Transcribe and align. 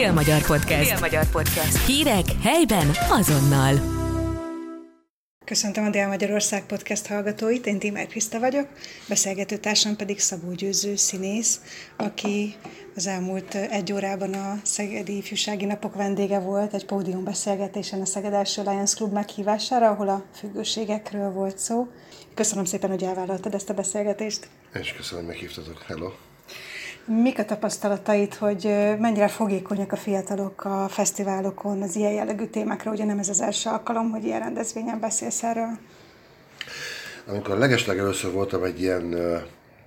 Dél-Magyar 0.00 0.46
Podcast. 0.46 0.90
Dél-Magyar 0.90 1.30
Podcast. 1.30 1.86
Hírek 1.86 2.24
helyben 2.42 2.90
azonnal. 3.10 3.74
Köszöntöm 5.44 5.84
a 5.84 5.90
Dél-Magyarország 5.90 6.66
Podcast 6.66 7.06
hallgatóit, 7.06 7.66
én 7.66 7.78
Tímer 7.78 8.06
Kriszta 8.06 8.38
vagyok, 8.38 8.68
beszélgető 9.08 9.56
társam 9.56 9.96
pedig 9.96 10.20
Szabó 10.20 10.52
Győző 10.52 10.96
színész, 10.96 11.60
aki 11.96 12.54
az 12.94 13.06
elmúlt 13.06 13.54
egy 13.54 13.92
órában 13.92 14.34
a 14.34 14.60
Szegedi 14.62 15.16
Ifjúsági 15.16 15.64
Napok 15.64 15.94
vendége 15.94 16.38
volt 16.38 16.74
egy 16.74 16.86
pódium 16.86 17.24
beszélgetésen 17.24 18.00
a 18.00 18.06
Szeged 18.06 18.32
első 18.32 18.62
Lions 18.62 18.94
Club 18.94 19.12
meghívására, 19.12 19.88
ahol 19.90 20.08
a 20.08 20.24
függőségekről 20.34 21.30
volt 21.30 21.58
szó. 21.58 21.88
Köszönöm 22.34 22.64
szépen, 22.64 22.90
hogy 22.90 23.02
elvállaltad 23.02 23.54
ezt 23.54 23.70
a 23.70 23.74
beszélgetést. 23.74 24.48
Én 24.74 24.80
is 24.80 24.92
köszönöm, 24.92 25.24
hogy 25.24 25.34
meghívtatok. 25.34 25.82
Hello! 25.82 26.29
Mik 27.12 27.38
a 27.38 27.44
tapasztalatait, 27.44 28.34
hogy 28.34 28.64
mennyire 28.98 29.28
fogékonyak 29.28 29.92
a 29.92 29.96
fiatalok 29.96 30.64
a 30.64 30.88
fesztiválokon 30.88 31.82
az 31.82 31.96
ilyen 31.96 32.12
jellegű 32.12 32.44
témákra? 32.44 32.90
Ugye 32.90 33.04
nem 33.04 33.18
ez 33.18 33.28
az 33.28 33.40
első 33.40 33.70
alkalom, 33.70 34.10
hogy 34.10 34.24
ilyen 34.24 34.38
rendezvényen 34.38 35.00
beszélsz 35.00 35.42
erről? 35.42 35.78
Amikor 37.26 37.58
legeslegelőször 37.58 38.32
voltam 38.32 38.64
egy 38.64 38.80
ilyen 38.80 39.16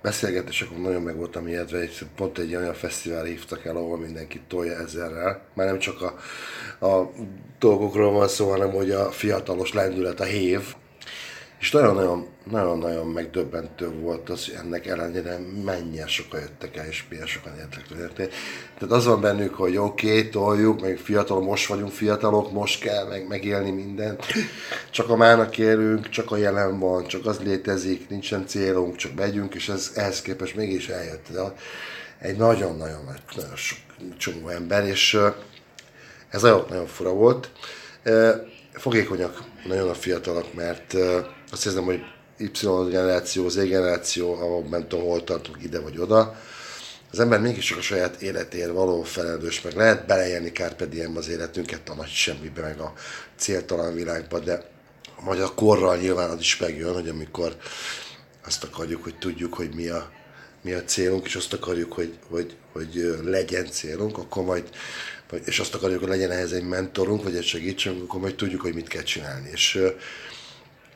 beszélgetés, 0.02 0.62
akkor 0.62 0.78
nagyon 0.78 1.02
meg 1.02 1.16
voltam 1.16 1.46
ijedve, 1.46 1.78
egy, 1.78 2.06
pont 2.16 2.38
egy 2.38 2.54
olyan 2.54 2.74
fesztivál 2.74 3.24
hívtak 3.24 3.64
el, 3.64 3.76
ahol 3.76 3.98
mindenki 3.98 4.40
tolja 4.48 4.78
ezerrel. 4.78 5.40
Már 5.54 5.66
nem 5.66 5.78
csak 5.78 6.02
a, 6.02 6.16
a 6.86 7.10
dolgokról 7.58 8.12
van 8.12 8.28
szó, 8.28 8.50
hanem 8.50 8.70
hogy 8.70 8.90
a 8.90 9.10
fiatalos 9.10 9.72
lendület, 9.72 10.20
a 10.20 10.24
hév, 10.24 10.74
és 11.64 11.70
nagyon-nagyon, 11.70 12.26
nagyon-nagyon 12.50 13.06
megdöbbentő 13.06 13.90
volt 13.90 14.30
az, 14.30 14.44
hogy 14.44 14.54
ennek 14.54 14.86
ellenére 14.86 15.38
mennyien 15.64 16.08
sokan 16.08 16.40
jöttek 16.40 16.76
el, 16.76 16.86
és 16.86 17.04
milyen 17.08 17.26
sokan 17.26 17.52
érdeklődtek. 17.58 18.32
Tehát 18.78 18.94
az 18.94 19.04
van 19.04 19.20
bennük, 19.20 19.54
hogy 19.54 19.76
oké, 19.76 20.08
okay, 20.08 20.28
toljuk, 20.28 20.80
meg 20.80 20.96
fiatal, 20.96 21.40
most 21.40 21.66
vagyunk 21.66 21.92
fiatalok, 21.92 22.52
most 22.52 22.80
kell 22.80 23.08
meg, 23.08 23.28
megélni 23.28 23.70
mindent. 23.70 24.24
Csak 24.90 25.10
a 25.10 25.16
mának 25.16 25.58
élünk, 25.58 26.08
csak 26.08 26.30
a 26.30 26.36
jelen 26.36 26.78
van, 26.78 27.06
csak 27.06 27.26
az 27.26 27.38
létezik, 27.38 28.08
nincsen 28.08 28.46
célunk, 28.46 28.96
csak 28.96 29.14
megyünk, 29.14 29.54
és 29.54 29.68
ez 29.68 29.92
ehhez 29.94 30.22
képest 30.22 30.56
mégis 30.56 30.88
eljött. 30.88 31.26
De 31.32 31.40
egy 32.18 32.36
nagyon-nagyon 32.36 33.04
nagyon 33.36 33.56
sok 33.56 33.78
csomó 34.16 34.48
ember, 34.48 34.86
és 34.86 35.18
ez 36.28 36.42
nagyon, 36.42 36.64
nagyon 36.68 36.86
fura 36.86 37.12
volt. 37.12 37.50
Fogékonyak 38.72 39.42
nagyon 39.66 39.88
a 39.88 39.94
fiatalok, 39.94 40.54
mert 40.54 40.96
azt 41.54 41.62
hiszem, 41.62 41.84
hogy 41.84 42.00
Y 42.38 42.66
generáció, 42.90 43.48
Z 43.48 43.54
generáció, 43.54 44.32
ahol 44.32 44.62
nem 44.62 44.88
tudom, 44.88 45.04
hol 45.04 45.24
tartunk 45.24 45.62
ide 45.62 45.80
vagy 45.80 45.98
oda, 45.98 46.40
az 47.10 47.20
ember 47.20 47.40
mégiscsak 47.40 47.78
a 47.78 47.82
saját 47.82 48.22
életéért 48.22 48.70
való 48.70 49.02
felelős, 49.02 49.60
meg 49.60 49.76
lehet 49.76 50.06
beleélni 50.06 50.52
Carpe 50.52 50.86
Diem 50.86 51.16
az 51.16 51.28
életünket 51.28 51.88
a 51.88 51.94
nagy 51.94 52.08
semmibe, 52.08 52.60
meg 52.60 52.78
a 52.80 52.92
céltalan 53.36 53.94
világba, 53.94 54.38
de 54.38 54.70
majd 55.20 55.40
a 55.40 55.54
korral 55.54 55.96
nyilván 55.96 56.30
az 56.30 56.40
is 56.40 56.56
megjön, 56.56 56.92
hogy 56.92 57.08
amikor 57.08 57.56
azt 58.44 58.64
akarjuk, 58.64 59.02
hogy 59.02 59.18
tudjuk, 59.18 59.54
hogy 59.54 59.74
mi 59.74 59.88
a, 59.88 60.10
mi 60.62 60.72
a 60.72 60.84
célunk, 60.84 61.26
és 61.26 61.34
azt 61.34 61.52
akarjuk, 61.52 61.92
hogy, 61.92 62.18
hogy, 62.28 62.56
hogy 62.72 63.18
legyen 63.24 63.66
célunk, 63.66 64.18
akkor 64.18 64.44
majd, 64.44 64.68
és 65.44 65.58
azt 65.58 65.74
akarjuk, 65.74 66.00
hogy 66.00 66.08
legyen 66.08 66.30
ehhez 66.30 66.52
egy 66.52 66.64
mentorunk, 66.64 67.22
vagy 67.22 67.36
egy 67.36 67.44
segítségünk, 67.44 68.02
akkor 68.02 68.20
majd 68.20 68.34
tudjuk, 68.34 68.60
hogy 68.60 68.74
mit 68.74 68.88
kell 68.88 69.02
csinálni. 69.02 69.50
És 69.52 69.82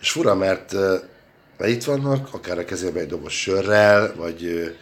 és 0.00 0.10
fura, 0.10 0.34
mert, 0.34 0.72
mert 1.58 1.70
itt 1.70 1.84
vannak, 1.84 2.34
akár 2.34 2.58
a 2.58 2.64
kezében 2.64 3.02
egy 3.02 3.08
doboz 3.08 3.32
sörrel, 3.32 4.14
vagy 4.16 4.74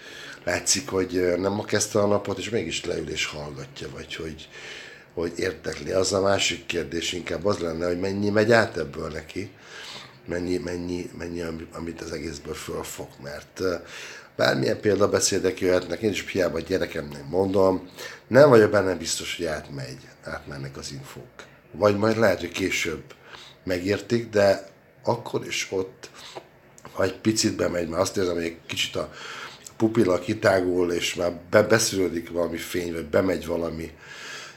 látszik, 0.45 0.89
hogy 0.89 1.33
nem 1.39 1.53
ma 1.53 1.65
kezdte 1.65 1.99
a 1.99 2.07
napot, 2.07 2.39
és 2.39 2.51
mégis 2.51 2.85
leül 2.85 3.11
és 3.11 3.27
hallgatja, 3.27 3.89
vagy 3.95 4.15
hogy, 4.15 4.49
hogy 5.15 5.33
értekli. 5.37 5.91
Az 5.91 6.13
a 6.13 6.21
másik 6.21 6.67
kérdés 6.67 7.13
inkább 7.13 7.45
az 7.45 7.59
lenne, 7.59 7.87
hogy 7.87 8.01
mennyi 8.01 8.31
megy 8.31 8.53
át 8.53 8.77
ebből 8.77 9.09
neki, 9.09 9.51
mennyi, 10.27 10.57
mennyi, 10.57 11.11
mennyi 11.19 11.45
amit 11.73 12.01
az 12.01 12.13
egészből 12.13 12.55
fölfog, 12.55 13.09
mert 13.23 13.61
bármilyen 14.37 14.81
példabeszédek 14.81 15.61
jöhetnek, 15.61 16.01
én 16.01 16.11
is 16.11 16.31
hiába 16.31 16.57
a 16.57 16.61
gyerekemnek 16.61 17.29
mondom, 17.29 17.91
nem 18.27 18.49
vagyok 18.49 18.71
benne 18.71 18.95
biztos, 18.95 19.37
hogy 19.37 19.47
átmegy, 19.47 19.99
átmennek 20.25 20.77
az 20.77 20.93
infók. 20.93 21.45
Vagy 21.73 21.97
majd 21.97 22.17
lehet, 22.17 22.41
hogy 22.41 22.53
később 22.53 23.03
megértik, 23.65 24.29
de 24.29 24.69
akkor 25.07 25.47
is 25.47 25.67
ott, 25.71 26.11
ha 26.93 27.03
egy 27.03 27.17
picit 27.17 27.57
bemegy, 27.57 27.89
mert 27.89 28.03
azt 28.03 28.17
érzem, 28.17 28.35
hogy 28.35 28.45
egy 28.45 28.57
kicsit 28.67 28.97
a 28.97 29.13
pupilla 29.77 30.19
kitágul, 30.19 30.93
és 30.93 31.15
már 31.15 31.33
be, 31.51 31.63
beszűrődik 31.63 32.31
valami 32.31 32.57
fény, 32.57 32.93
vagy 32.93 33.05
bemegy 33.05 33.47
valami 33.47 33.91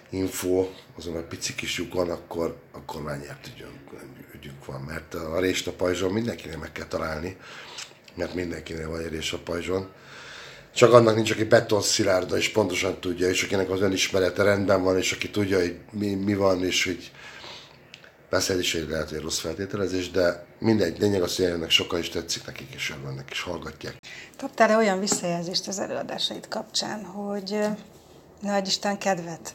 info, 0.10 0.68
azon 0.98 1.16
a 1.16 1.22
pici 1.22 1.56
kis 1.56 1.78
lyukon, 1.78 2.10
akkor, 2.10 2.56
akkor 2.72 3.02
már 3.02 3.20
nyert 3.20 3.50
ügyünk, 3.56 3.80
ügyünk 4.36 4.66
van. 4.66 4.82
Mert 4.82 5.14
a 5.14 5.40
rést 5.40 5.68
a 5.68 5.72
pajzson 5.72 6.12
mindenkinek 6.12 6.60
meg 6.60 6.72
kell 6.72 6.88
találni, 6.88 7.38
mert 8.16 8.34
mindenkinél 8.34 8.90
van 8.90 9.00
egy 9.00 9.12
rés 9.12 9.34
a 9.34 9.38
pajzson. 9.38 9.90
Csak 10.76 10.94
annak 10.94 11.16
nincs, 11.16 11.32
aki 11.32 11.44
beton 11.44 11.82
szilárda, 11.82 12.38
és 12.38 12.50
pontosan 12.50 13.00
tudja, 13.00 13.30
és 13.30 13.44
akinek 13.44 13.70
az 13.70 13.82
önismerete 13.82 14.44
rendben 14.44 14.84
van, 14.84 14.98
és 14.98 15.12
aki 15.12 15.30
tudja, 15.30 15.60
hogy 15.60 15.78
mi, 15.92 16.14
mi 16.14 16.36
van, 16.36 16.64
és 16.64 16.84
hogy 16.84 17.12
Persze 18.30 18.54
ez 18.54 18.60
is 18.60 18.76
egy 18.76 18.90
lehet, 18.90 19.10
hogy 19.10 19.20
rossz 19.20 19.40
feltételezés, 19.40 20.12
de 20.12 20.46
mindegy, 20.60 21.00
lényeg 21.00 21.22
az, 21.22 21.36
hogy 21.36 21.46
ennek 21.46 21.70
sokkal 21.70 22.00
is 22.00 22.10
tetszik 22.10 22.46
nekik, 22.46 22.74
és 22.74 22.94
örülnek, 23.00 23.30
és 23.32 23.42
hallgatják. 23.42 23.98
Kaptál-e 24.38 24.78
olyan 24.78 25.00
visszajelzést 25.00 25.68
az 25.68 25.80
előadásaid 25.80 26.48
kapcsán, 26.48 27.04
hogy 27.04 27.60
nagy 28.42 28.68
Isten 28.68 28.98
kedvet 28.98 29.54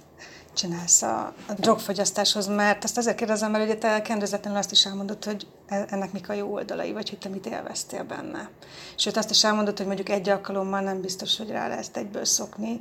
csinálsz 0.55 1.03
a, 1.03 1.35
a 1.47 1.53
drogfogyasztáshoz, 1.57 2.47
mert 2.47 2.85
azt 2.85 2.97
azért 2.97 3.17
kérdezem, 3.17 3.51
mert 3.51 3.65
ugye 3.65 3.77
te 3.77 4.03
kendőzetlenül 4.03 4.59
azt 4.59 4.71
is 4.71 4.87
elmondod, 4.87 5.25
hogy 5.25 5.47
e, 5.67 5.87
ennek 5.91 6.13
mik 6.13 6.29
a 6.29 6.33
jó 6.33 6.53
oldalai, 6.53 6.93
vagy 6.93 7.09
hogy 7.09 7.19
te 7.19 7.29
mit 7.29 7.47
élveztél 7.47 8.05
benne. 8.05 8.51
Sőt, 8.97 9.17
azt 9.17 9.31
is 9.31 9.45
elmondod, 9.45 9.77
hogy 9.77 9.87
mondjuk 9.87 10.09
egy 10.09 10.29
alkalommal 10.29 10.81
nem 10.81 11.01
biztos, 11.01 11.37
hogy 11.37 11.51
rá 11.51 11.69
lehet 11.69 11.97
egyből 11.97 12.25
szokni, 12.25 12.81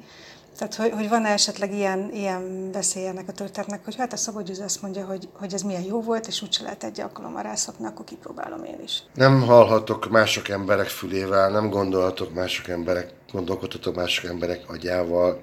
tehát, 0.58 0.76
hogy, 0.76 0.92
hogy 0.92 1.10
van-e 1.10 1.30
esetleg 1.30 1.74
ilyen, 1.74 2.10
ilyen 2.14 2.72
veszély 2.72 3.08
ennek 3.08 3.28
a 3.28 3.32
történetnek, 3.32 3.84
hogy 3.84 3.96
hát 3.96 4.14
a 4.14 4.18
Szabó 4.18 4.42
Győző 4.42 4.64
azt 4.64 4.82
mondja, 4.82 5.06
hogy, 5.06 5.30
hogy 5.34 5.54
ez 5.54 5.62
milyen 5.62 5.84
jó 5.84 6.02
volt, 6.02 6.28
és 6.28 6.42
úgyse 6.42 6.64
lehet 6.64 6.84
egy 6.84 7.02
alkalommal 7.02 7.44
rászokni, 7.44 7.86
akkor 7.86 8.06
kipróbálom 8.06 8.64
én 8.64 8.80
is. 8.84 9.04
Nem 9.14 9.42
hallhatok 9.42 10.10
mások 10.10 10.50
emberek 10.50 10.88
fülével, 10.88 11.50
nem 11.50 11.70
gondolhatok 11.70 12.34
mások 12.34 12.68
emberek, 12.68 13.14
gondolkodhatok 13.32 13.96
mások 13.96 14.30
emberek 14.30 14.70
agyával, 14.70 15.42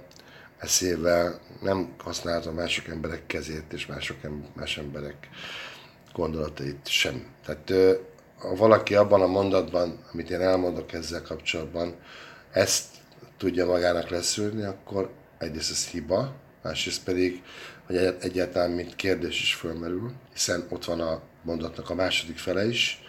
eszével, 0.59 1.41
nem 1.61 1.95
használhatom 2.05 2.55
mások 2.55 2.89
emberek 2.89 3.27
kezét 3.27 3.73
és 3.73 3.87
mások 3.87 4.17
más 4.55 4.79
emberek 4.79 5.29
gondolatait 6.13 6.89
sem. 6.89 7.27
Tehát 7.45 7.97
ha 8.39 8.55
valaki 8.55 8.95
abban 8.95 9.23
a 9.23 9.27
mondatban, 9.27 10.05
amit 10.13 10.31
én 10.31 10.41
elmondok 10.41 10.93
ezzel 10.93 11.23
kapcsolatban, 11.23 11.95
ezt 12.53 12.87
tudja 13.41 13.67
magának 13.67 14.09
leszűrni, 14.09 14.63
akkor 14.63 15.11
egyrészt 15.39 15.71
ez 15.71 15.87
hiba, 15.87 16.35
másrészt 16.63 17.05
pedig, 17.05 17.43
hogy 17.87 17.97
egyáltalán 18.21 18.71
mint 18.71 18.97
kérdés 18.97 19.43
is 19.43 19.55
fölmerül, 19.55 20.13
hiszen 20.33 20.67
ott 20.69 20.85
van 20.85 21.01
a 21.01 21.21
mondatnak 21.43 21.91
a 21.91 21.95
második 21.95 22.39
fele 22.39 22.67
is, 22.67 23.03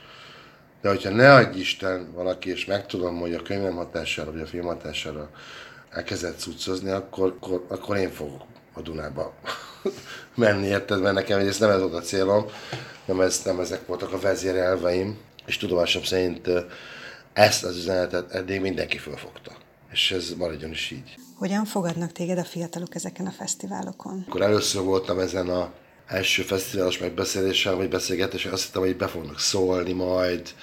de 0.81 0.89
hogyha 0.89 1.09
ne 1.09 1.33
adj 1.33 1.59
Isten 1.59 2.11
valaki, 2.13 2.49
és 2.49 2.65
megtudom, 2.65 3.19
hogy 3.19 3.33
a 3.33 3.41
könyvem 3.41 3.75
hatására, 3.75 4.31
vagy 4.31 4.41
a 4.41 4.45
film 4.45 4.65
hatására 4.65 5.29
elkezdett 5.89 6.39
cuccozni, 6.39 6.89
akkor, 6.89 7.37
akkor, 7.39 7.65
akkor 7.67 7.97
én 7.97 8.11
fogok 8.11 8.43
a 8.73 8.81
Dunába 8.81 9.33
menni, 10.35 10.67
érted? 10.67 11.01
Mert 11.01 11.15
nekem 11.15 11.39
ez 11.39 11.59
nem 11.59 11.69
ez 11.69 11.79
volt 11.79 11.93
a 11.93 12.01
célom, 12.01 12.45
nem, 13.05 13.21
ez, 13.21 13.41
nem 13.45 13.59
ezek 13.59 13.85
voltak 13.85 14.13
a 14.13 14.19
vezérelveim, 14.19 15.17
és 15.45 15.57
tudomásom 15.57 16.03
szerint 16.03 16.49
ezt 17.33 17.63
az 17.63 17.77
üzenetet 17.77 18.31
eddig 18.31 18.61
mindenki 18.61 18.97
fölfogta 18.97 19.60
és 19.91 20.11
ez 20.11 20.33
maradjon 20.37 20.71
is 20.71 20.91
így. 20.91 21.15
Hogyan 21.35 21.65
fogadnak 21.65 22.11
téged 22.11 22.37
a 22.37 22.43
fiatalok 22.43 22.95
ezeken 22.95 23.25
a 23.25 23.31
fesztiválokon? 23.31 24.25
Akkor 24.27 24.41
először 24.41 24.83
voltam 24.83 25.19
ezen 25.19 25.49
a 25.49 25.73
első 26.07 26.41
fesztiválos 26.41 26.97
megbeszélésen, 26.97 27.75
vagy 27.75 27.89
beszélgetésen, 27.89 28.51
azt 28.51 28.65
hittem, 28.65 28.81
hogy 28.81 28.97
be 28.97 29.07
fognak 29.07 29.39
szólni 29.39 29.93
majd, 29.93 30.53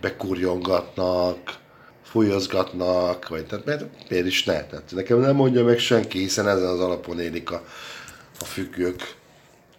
bekurjongatnak, 0.00 1.58
fújozgatnak, 2.02 3.28
vagy 3.28 3.46
tehát 3.46 3.64
mert 3.64 4.10
miért 4.10 4.26
is 4.26 4.44
ne? 4.44 4.64
Tehát 4.64 4.92
nekem 4.94 5.18
nem 5.18 5.34
mondja 5.34 5.64
meg 5.64 5.78
senki, 5.78 6.18
hiszen 6.18 6.48
ezen 6.48 6.68
az 6.68 6.80
alapon 6.80 7.20
élik 7.20 7.50
a, 7.50 7.64
a 8.40 8.44
függők, 8.44 9.16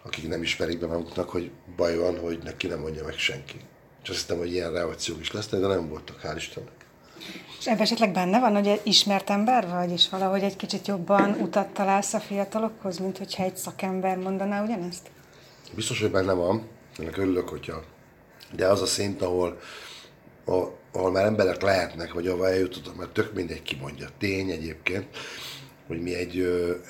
akik 0.02 0.28
nem 0.28 0.42
ismerik 0.42 0.78
be 0.78 0.86
maguknak, 0.86 1.30
hogy 1.30 1.50
baj 1.76 1.96
van, 1.96 2.18
hogy 2.18 2.38
neki 2.44 2.66
nem 2.66 2.78
mondja 2.78 3.04
meg 3.04 3.18
senki. 3.18 3.60
És 4.02 4.08
azt 4.08 4.20
hittem, 4.20 4.38
hogy 4.38 4.52
ilyen 4.52 4.72
reakciók 4.72 5.20
is 5.20 5.32
lesznek, 5.32 5.60
de 5.60 5.66
nem 5.66 5.88
voltak, 5.88 6.20
hál' 6.22 6.36
Istennek. 6.36 6.86
És 7.58 7.66
ebben 7.66 7.80
esetleg 7.80 8.12
benne 8.12 8.40
van, 8.40 8.54
hogy 8.54 8.80
ismert 8.84 9.30
ember 9.30 9.68
vagy, 9.68 9.90
és 9.90 10.08
valahogy 10.08 10.42
egy 10.42 10.56
kicsit 10.56 10.86
jobban 10.86 11.30
utat 11.40 11.68
találsz 11.68 12.14
a 12.14 12.20
fiatalokhoz, 12.20 12.98
mint 12.98 13.18
hogyha 13.18 13.42
egy 13.42 13.56
szakember 13.56 14.16
mondaná 14.16 14.62
ugyanezt? 14.62 15.10
Biztos, 15.74 16.00
hogy 16.00 16.10
benne 16.10 16.32
van. 16.32 16.68
Ennek 16.98 17.16
örülök, 17.16 17.48
hogyha. 17.48 17.82
De 18.56 18.66
az 18.66 18.82
a 18.82 18.86
szint, 18.86 19.22
ahol, 19.22 19.60
ahol 20.92 21.10
már 21.10 21.24
emberek 21.24 21.62
lehetnek, 21.62 22.12
vagy 22.12 22.26
ahol 22.26 22.48
eljutottak, 22.48 22.96
mert 22.96 23.10
tök 23.10 23.34
mindegy 23.34 23.62
kimondja. 23.62 24.08
Tény 24.18 24.50
egyébként, 24.50 25.06
hogy 25.86 26.00
mi 26.00 26.14
egy, 26.14 26.38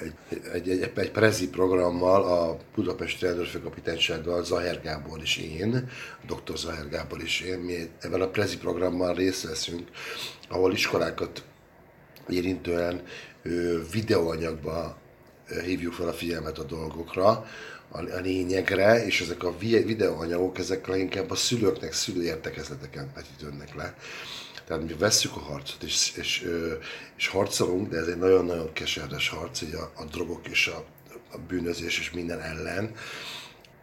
egy, 0.01 0.41
egy, 0.53 0.69
egy, 0.71 0.91
egy 0.95 1.11
prezi 1.11 1.49
programmal 1.49 2.23
a 2.23 2.57
Budapesti 2.75 3.25
rendőrfőkapitánysággal 3.25 4.45
Zaher 4.45 4.81
Gábor 4.83 5.21
és 5.23 5.37
én, 5.37 5.91
dr. 6.27 6.57
Zaher 6.57 6.89
Gábor 6.89 7.23
és 7.23 7.41
én, 7.41 7.59
mi 7.59 7.91
ebben 8.01 8.21
a 8.21 8.29
prezi 8.29 8.57
programmal 8.59 9.15
részt 9.15 9.49
veszünk, 9.49 9.89
ahol 10.49 10.73
iskolákat 10.73 11.43
érintően 12.29 13.03
videóanyagba 13.93 14.97
hívjuk 15.65 15.93
fel 15.93 16.09
a 16.09 16.13
figyelmet 16.13 16.59
a 16.59 16.65
dolgokra, 16.65 17.47
a, 17.91 18.21
lényegre, 18.21 19.05
és 19.05 19.21
ezek 19.21 19.43
a 19.43 19.59
videóanyagok, 19.59 20.59
ezek 20.59 20.87
leginkább 20.87 21.31
a 21.31 21.35
szülőknek, 21.35 21.93
szülőértekezleteken 21.93 23.11
vetítődnek 23.15 23.75
le. 23.75 23.97
Tehát 24.67 24.83
mi 24.83 24.95
vesszük 24.99 25.37
a 25.37 25.41
harcot, 25.41 25.83
és, 25.83 26.13
és, 26.17 26.49
és 27.17 27.29
harcolunk, 27.29 27.89
de 27.89 27.97
ez 27.97 28.07
egy 28.07 28.19
nagyon-nagyon 28.19 28.73
keserves 28.73 29.29
harc, 29.29 29.63
így 29.63 29.75
a, 29.75 29.93
a 29.95 30.05
drogok 30.05 30.49
és 30.49 30.67
a, 30.67 30.85
a 31.33 31.39
bűnözés 31.39 31.99
és 31.99 32.11
minden 32.11 32.41
ellen. 32.41 32.95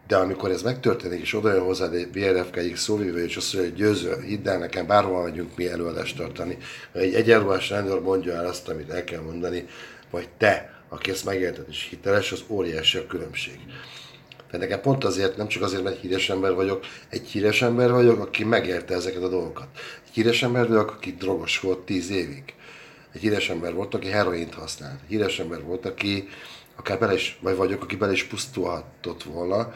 De 0.06 0.16
amikor 0.16 0.50
ez 0.50 0.62
megtörténik, 0.62 1.20
és 1.20 1.34
oda 1.34 1.52
jön 1.52 1.64
hozzád 1.64 1.94
egy 1.94 2.08
BRFK-ig 2.08 2.76
szóvívő, 2.76 3.24
és 3.24 3.36
azt 3.36 3.54
mondja, 3.54 3.72
hogy 3.72 3.80
győző, 3.80 4.22
hidd 4.22 4.48
el 4.48 4.58
nekem, 4.58 4.86
bárhol 4.86 5.22
megyünk 5.22 5.56
mi 5.56 5.68
előadást 5.68 6.16
tartani, 6.16 6.58
egy 6.92 7.14
egyenruhás 7.14 7.70
rendőr 7.70 8.00
mondja 8.00 8.34
el 8.34 8.46
azt, 8.46 8.68
amit 8.68 8.90
el 8.90 9.04
kell 9.04 9.20
mondani, 9.20 9.66
vagy 10.10 10.28
te, 10.38 10.76
aki 10.88 11.10
ezt 11.10 11.24
megérted 11.24 11.64
és 11.68 11.86
hiteles, 11.90 12.32
az 12.32 12.42
óriási 12.48 12.98
a 12.98 13.06
különbség. 13.06 13.58
Tehát 14.50 14.68
nekem 14.68 14.80
pont 14.80 15.04
azért, 15.04 15.36
nem 15.36 15.48
csak 15.48 15.62
azért, 15.62 15.82
mert 15.82 16.00
híres 16.00 16.30
ember 16.30 16.54
vagyok, 16.54 16.84
egy 17.08 17.26
híres 17.26 17.62
ember 17.62 17.90
vagyok, 17.90 18.20
aki 18.20 18.44
megérte 18.44 18.94
ezeket 18.94 19.22
a 19.22 19.28
dolgokat. 19.28 19.66
Egy 20.06 20.12
híres 20.12 20.42
ember 20.42 20.68
vagyok, 20.68 20.90
aki 20.90 21.12
drogos 21.18 21.60
volt 21.60 21.78
tíz 21.78 22.10
évig. 22.10 22.54
Egy 23.12 23.20
híres 23.20 23.48
ember 23.48 23.74
volt, 23.74 23.94
aki 23.94 24.08
heroint 24.08 24.54
használt. 24.54 25.00
Egy 25.02 25.08
híres 25.08 25.38
ember 25.38 25.62
volt, 25.62 25.86
aki 25.86 26.28
akár 26.76 26.98
bele 26.98 27.14
is, 27.14 27.38
vagy 27.40 27.56
vagyok, 27.56 27.82
aki 27.82 27.96
bele 27.96 28.12
is 28.12 28.24
pusztulhatott 28.24 29.22
volna, 29.22 29.72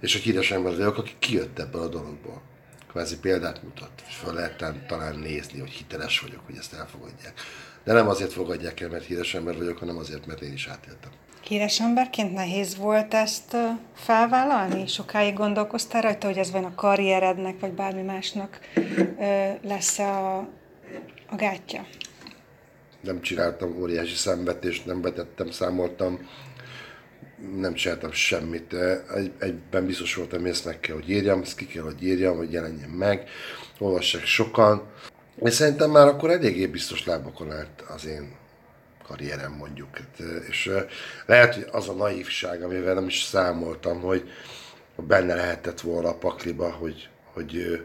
és 0.00 0.14
egy 0.14 0.22
híres 0.22 0.50
ember 0.50 0.76
vagyok, 0.76 0.98
aki 0.98 1.12
kijött 1.18 1.58
ebből 1.58 1.82
a 1.82 1.88
dologból. 1.88 2.42
Kvázi 2.88 3.18
példát 3.18 3.62
mutat, 3.62 3.90
és 4.08 4.14
fel 4.14 4.32
lehet 4.32 4.86
talán 4.86 5.18
nézni, 5.18 5.60
hogy 5.60 5.70
hiteles 5.70 6.20
vagyok, 6.20 6.40
hogy 6.46 6.56
ezt 6.56 6.72
elfogadják. 6.72 7.32
De 7.84 7.92
nem 7.92 8.08
azért 8.08 8.32
fogadják 8.32 8.80
el, 8.80 8.88
mert 8.88 9.04
híres 9.04 9.34
ember 9.34 9.56
vagyok, 9.56 9.78
hanem 9.78 9.96
azért, 9.96 10.26
mert 10.26 10.40
én 10.40 10.52
is 10.52 10.66
átéltem. 10.66 11.10
Híres 11.40 11.80
emberként 11.80 12.32
nehéz 12.32 12.76
volt 12.76 13.14
ezt 13.14 13.56
felvállalni? 13.94 14.86
Sokáig 14.86 15.34
gondolkoztál 15.34 16.02
rajta, 16.02 16.26
hogy 16.26 16.38
ez 16.38 16.50
van 16.50 16.64
a 16.64 16.74
karrierednek, 16.74 17.60
vagy 17.60 17.72
bármi 17.72 18.02
másnak 18.02 18.60
lesz 19.62 19.98
a, 19.98 20.36
a 21.26 21.36
gátja? 21.36 21.86
Nem 23.00 23.20
csináltam 23.20 23.76
óriási 23.80 24.14
szenvedést, 24.14 24.86
nem 24.86 25.00
betettem, 25.00 25.50
számoltam, 25.50 26.28
nem 27.56 27.74
csináltam 27.74 28.12
semmit. 28.12 28.74
Egy, 29.14 29.32
egyben 29.38 29.86
biztos 29.86 30.14
voltam, 30.14 30.40
hogy 30.40 30.50
ezt 30.50 30.64
meg 30.64 30.80
kell, 30.80 30.94
hogy 30.94 31.10
írjam, 31.10 31.42
ezt 31.42 31.56
ki 31.56 31.66
kell, 31.66 31.82
hogy 31.82 32.02
írjam, 32.02 32.36
hogy 32.36 32.52
jelenjen 32.52 32.90
meg. 32.90 33.28
Olvassák 33.78 34.24
sokan. 34.24 34.82
És 35.42 35.54
szerintem 35.54 35.90
már 35.90 36.06
akkor 36.06 36.30
eléggé 36.30 36.66
biztos 36.66 37.04
lábakon 37.04 37.52
állt 37.52 37.84
az 37.88 38.06
én 38.06 38.36
karrierem 39.08 39.52
mondjuk. 39.52 39.96
Hát, 39.96 40.18
és 40.48 40.70
lehet, 41.26 41.54
hogy 41.54 41.66
az 41.70 41.88
a 41.88 41.92
naívság, 41.92 42.62
amivel 42.62 42.94
nem 42.94 43.06
is 43.06 43.22
számoltam, 43.22 44.00
hogy 44.00 44.30
benne 44.96 45.34
lehetett 45.34 45.80
volna 45.80 46.08
a 46.08 46.18
pakliba, 46.18 46.70
hogy, 46.70 47.08
hogy, 47.32 47.82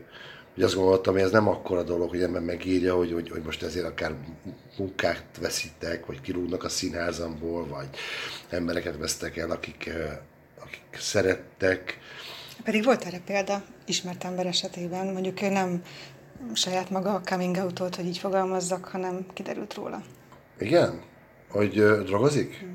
hogy 0.53 0.63
azt 0.63 0.75
gondoltam, 0.75 1.13
hogy 1.13 1.21
ez 1.21 1.31
nem 1.31 1.47
akkora 1.47 1.83
dolog, 1.83 2.09
hogy 2.09 2.21
ember 2.21 2.41
megírja, 2.41 2.95
hogy, 2.95 3.11
hogy, 3.11 3.29
hogy 3.29 3.41
most 3.41 3.63
ezért 3.63 3.85
akár 3.85 4.13
munkát 4.77 5.25
veszítek, 5.41 6.05
vagy 6.05 6.21
kirúgnak 6.21 6.63
a 6.63 6.69
színházamból, 6.69 7.67
vagy 7.67 7.87
embereket 8.49 8.97
vesztek 8.97 9.37
el, 9.37 9.51
akik, 9.51 9.89
akik 10.59 10.97
szerettek. 10.99 11.99
Pedig 12.63 12.83
volt 12.83 13.05
erre 13.05 13.21
példa 13.25 13.63
ismert 13.85 14.23
ember 14.23 14.45
esetében, 14.45 15.07
mondjuk 15.07 15.41
ő 15.41 15.49
nem 15.49 15.83
saját 16.53 16.89
maga 16.89 17.13
a 17.13 17.21
coming 17.25 17.55
out 17.55 17.95
hogy 17.95 18.05
így 18.05 18.17
fogalmazzak, 18.17 18.85
hanem 18.85 19.25
kiderült 19.33 19.73
róla. 19.73 20.01
Igen? 20.59 21.01
Hogy 21.49 21.79
uh, 21.79 22.03
drogozik? 22.03 22.65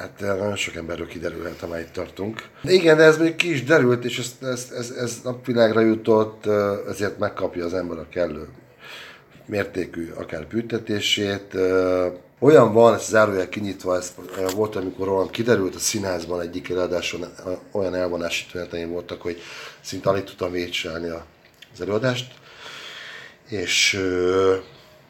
Hát 0.00 0.20
nagyon 0.20 0.56
sok 0.56 0.74
emberről 0.74 1.06
kiderülhet, 1.06 1.60
ha 1.60 1.80
itt 1.80 1.92
tartunk. 1.92 2.48
De 2.62 2.72
igen, 2.72 2.96
de 2.96 3.02
ez 3.02 3.18
még 3.18 3.36
ki 3.36 3.50
is 3.50 3.64
derült, 3.64 4.04
és 4.04 4.18
ez, 4.18 4.48
ez, 4.48 4.72
ez, 4.76 4.90
ez 4.90 5.20
napvilágra 5.24 5.80
jutott, 5.80 6.46
ezért 6.88 7.18
megkapja 7.18 7.64
az 7.64 7.74
ember 7.74 7.98
a 7.98 8.06
kellő 8.10 8.48
mértékű 9.46 10.10
akár 10.10 10.46
büntetését. 10.46 11.56
Olyan 12.38 12.72
van, 12.72 12.94
ezt 12.94 13.08
zárójel 13.08 13.48
kinyitva, 13.48 13.96
ez 13.96 14.14
volt, 14.54 14.76
amikor 14.76 15.06
rólam 15.06 15.30
kiderült 15.30 15.74
a 15.74 15.78
színházban 15.78 16.40
egyik 16.40 16.70
előadáson, 16.70 17.24
olyan 17.72 17.94
elvonási 17.94 18.46
tüneteim 18.52 18.90
voltak, 18.90 19.22
hogy 19.22 19.40
szinte 19.80 20.08
alig 20.08 20.24
tudtam 20.24 20.50
végigcsinálni 20.50 21.08
az 21.08 21.80
előadást. 21.80 22.34
És 23.48 24.00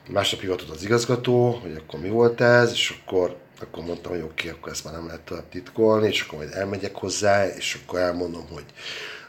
másnap 0.09 0.41
hivatott 0.41 0.71
az 0.71 0.85
igazgató, 0.85 1.51
hogy 1.51 1.83
akkor 1.85 2.01
mi 2.01 2.09
volt 2.09 2.41
ez, 2.41 2.73
és 2.73 2.95
akkor, 3.01 3.37
akkor 3.63 3.85
mondtam, 3.85 4.13
hogy 4.13 4.21
oké, 4.21 4.49
okay, 4.49 4.59
akkor 4.59 4.73
ezt 4.73 4.85
már 4.85 4.95
nem 4.95 5.07
lehet 5.07 5.21
tovább 5.21 5.49
titkolni, 5.49 6.07
és 6.07 6.21
akkor 6.21 6.39
majd 6.39 6.53
elmegyek 6.53 6.95
hozzá, 6.95 7.47
és 7.47 7.79
akkor 7.83 7.99
elmondom, 7.99 8.47
hogy 8.53 8.65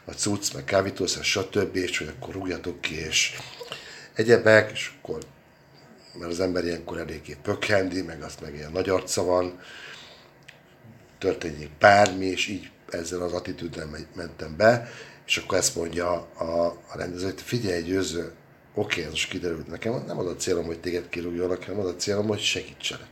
a 0.04 0.12
cucc, 0.12 0.54
meg 0.54 0.64
kávítószer, 0.64 1.24
stb., 1.24 1.76
és 1.76 1.98
hogy 1.98 2.12
akkor 2.18 2.34
rúgjatok 2.34 2.80
ki, 2.80 2.94
és 2.94 3.36
egyebek, 4.14 4.70
és 4.70 4.90
akkor 4.98 5.18
mert 6.18 6.30
az 6.30 6.40
ember 6.40 6.64
ilyenkor 6.64 6.98
eléggé 6.98 7.36
pökhendi, 7.42 8.02
meg 8.02 8.22
azt 8.22 8.40
meg 8.40 8.54
ilyen 8.54 8.72
nagy 8.72 8.88
arca 8.88 9.24
van, 9.24 9.60
történjék 11.18 11.70
bármi, 11.78 12.26
és 12.26 12.48
így 12.48 12.70
ezzel 12.90 13.22
az 13.22 13.32
attitűddel 13.32 13.88
mentem 14.14 14.56
be, 14.56 14.88
és 15.26 15.36
akkor 15.36 15.58
ezt 15.58 15.76
mondja 15.76 16.12
a, 16.38 16.66
a 16.66 16.96
rendező, 16.96 17.24
hogy 17.24 17.40
figyelj, 17.40 17.82
győző, 17.82 18.20
oké, 18.20 18.32
okay, 18.74 19.02
ez 19.02 19.10
most 19.10 19.28
kiderült 19.28 19.66
nekem, 19.66 20.04
nem 20.06 20.18
az 20.18 20.26
a 20.26 20.36
célom, 20.36 20.64
hogy 20.64 20.80
téged 20.80 21.08
kirúgjanak, 21.08 21.64
hanem 21.64 21.80
az 21.80 21.86
a 21.86 21.96
célom, 21.96 22.26
hogy 22.26 22.40
segítsenek. 22.40 23.11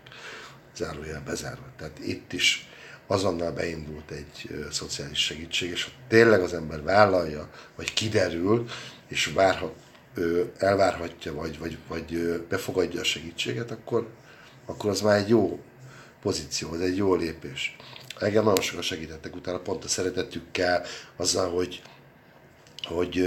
Zárójel 0.76 1.22
bezárva. 1.26 1.66
Tehát 1.76 1.98
itt 1.98 2.32
is 2.32 2.68
azonnal 3.06 3.52
beindult 3.52 4.10
egy 4.10 4.66
szociális 4.70 5.24
segítség, 5.24 5.70
és 5.70 5.84
ha 5.84 5.90
tényleg 6.08 6.40
az 6.40 6.52
ember 6.52 6.82
vállalja, 6.82 7.50
vagy 7.76 7.92
kiderül, 7.92 8.66
és 9.08 9.26
várhat, 9.26 9.74
ö, 10.14 10.42
elvárhatja, 10.58 11.34
vagy, 11.34 11.58
vagy, 11.58 11.78
vagy 11.88 12.40
befogadja 12.48 13.00
a 13.00 13.04
segítséget, 13.04 13.70
akkor, 13.70 14.08
akkor 14.66 14.90
az 14.90 15.00
már 15.00 15.18
egy 15.18 15.28
jó 15.28 15.60
pozíció, 16.22 16.74
ez 16.74 16.80
egy 16.80 16.96
jó 16.96 17.14
lépés. 17.14 17.76
Engem 18.18 18.44
nagyon 18.44 18.62
sokan 18.62 18.82
segítettek 18.82 19.34
utána, 19.36 19.58
pont 19.58 19.84
a 19.84 19.88
szeretetükkel, 19.88 20.84
azzal, 21.16 21.50
hogy, 21.50 21.82
hogy 22.82 23.18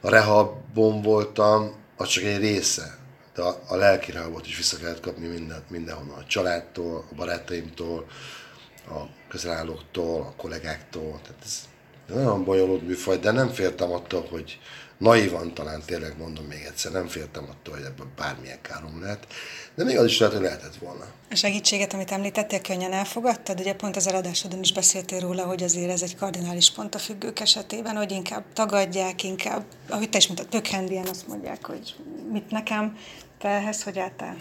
a 0.00 0.08
rehabon 0.08 1.02
voltam, 1.02 1.74
az 1.96 2.08
csak 2.08 2.24
egy 2.24 2.38
része. 2.38 2.98
De 3.34 3.42
a, 3.42 3.62
a 3.68 3.76
lelki 3.76 4.10
rehabot 4.10 4.46
is 4.46 4.56
vissza 4.56 4.76
kellett 4.76 5.00
kapni 5.00 5.26
mindent, 5.26 5.70
mindenhonnan. 5.70 6.18
A 6.18 6.26
családtól, 6.26 7.04
a 7.10 7.14
barátaimtól, 7.14 8.06
a 8.88 9.00
közelállóktól, 9.28 10.20
a 10.20 10.34
kollégáktól. 10.36 11.20
Tehát 11.22 11.42
ez 11.44 11.68
nagyon 12.06 12.44
bonyolult 12.44 12.86
műfaj, 12.86 13.18
de 13.18 13.30
nem 13.30 13.48
féltem 13.48 13.92
attól, 13.92 14.26
hogy 14.30 14.58
naivan 15.00 15.54
talán 15.54 15.82
tényleg 15.86 16.18
mondom 16.18 16.44
még 16.44 16.64
egyszer, 16.68 16.92
nem 16.92 17.06
féltem 17.06 17.44
attól, 17.50 17.74
hogy 17.74 17.84
ebből 17.84 18.06
bármilyen 18.16 18.60
károm 18.62 19.00
lehet, 19.00 19.26
de 19.74 19.84
még 19.84 19.98
az 19.98 20.04
is 20.04 20.18
lehet, 20.18 20.34
hogy 20.34 20.44
lehetett 20.44 20.76
volna. 20.76 21.04
A 21.30 21.34
segítséget, 21.34 21.92
amit 21.92 22.10
említettél, 22.10 22.60
könnyen 22.60 22.92
elfogadtad? 22.92 23.60
Ugye 23.60 23.74
pont 23.74 23.96
az 23.96 24.08
eladásodon 24.08 24.60
is 24.60 24.72
beszéltél 24.72 25.20
róla, 25.20 25.44
hogy 25.44 25.62
azért 25.62 25.90
ez 25.90 26.02
egy 26.02 26.16
kardinális 26.16 26.72
pont 26.72 26.94
a 26.94 26.98
függők 26.98 27.40
esetében, 27.40 27.96
hogy 27.96 28.10
inkább 28.10 28.44
tagadják, 28.52 29.22
inkább, 29.22 29.64
ahogy 29.88 30.10
te 30.10 30.18
is 30.18 30.26
mondtad, 30.26 30.48
pökhendien 30.48 31.06
azt 31.06 31.26
mondják, 31.26 31.66
hogy 31.66 31.94
mit 32.32 32.50
nekem, 32.50 32.96
te 33.38 33.48
ehhez 33.48 33.82
hogy 33.82 33.98
álltál? 33.98 34.36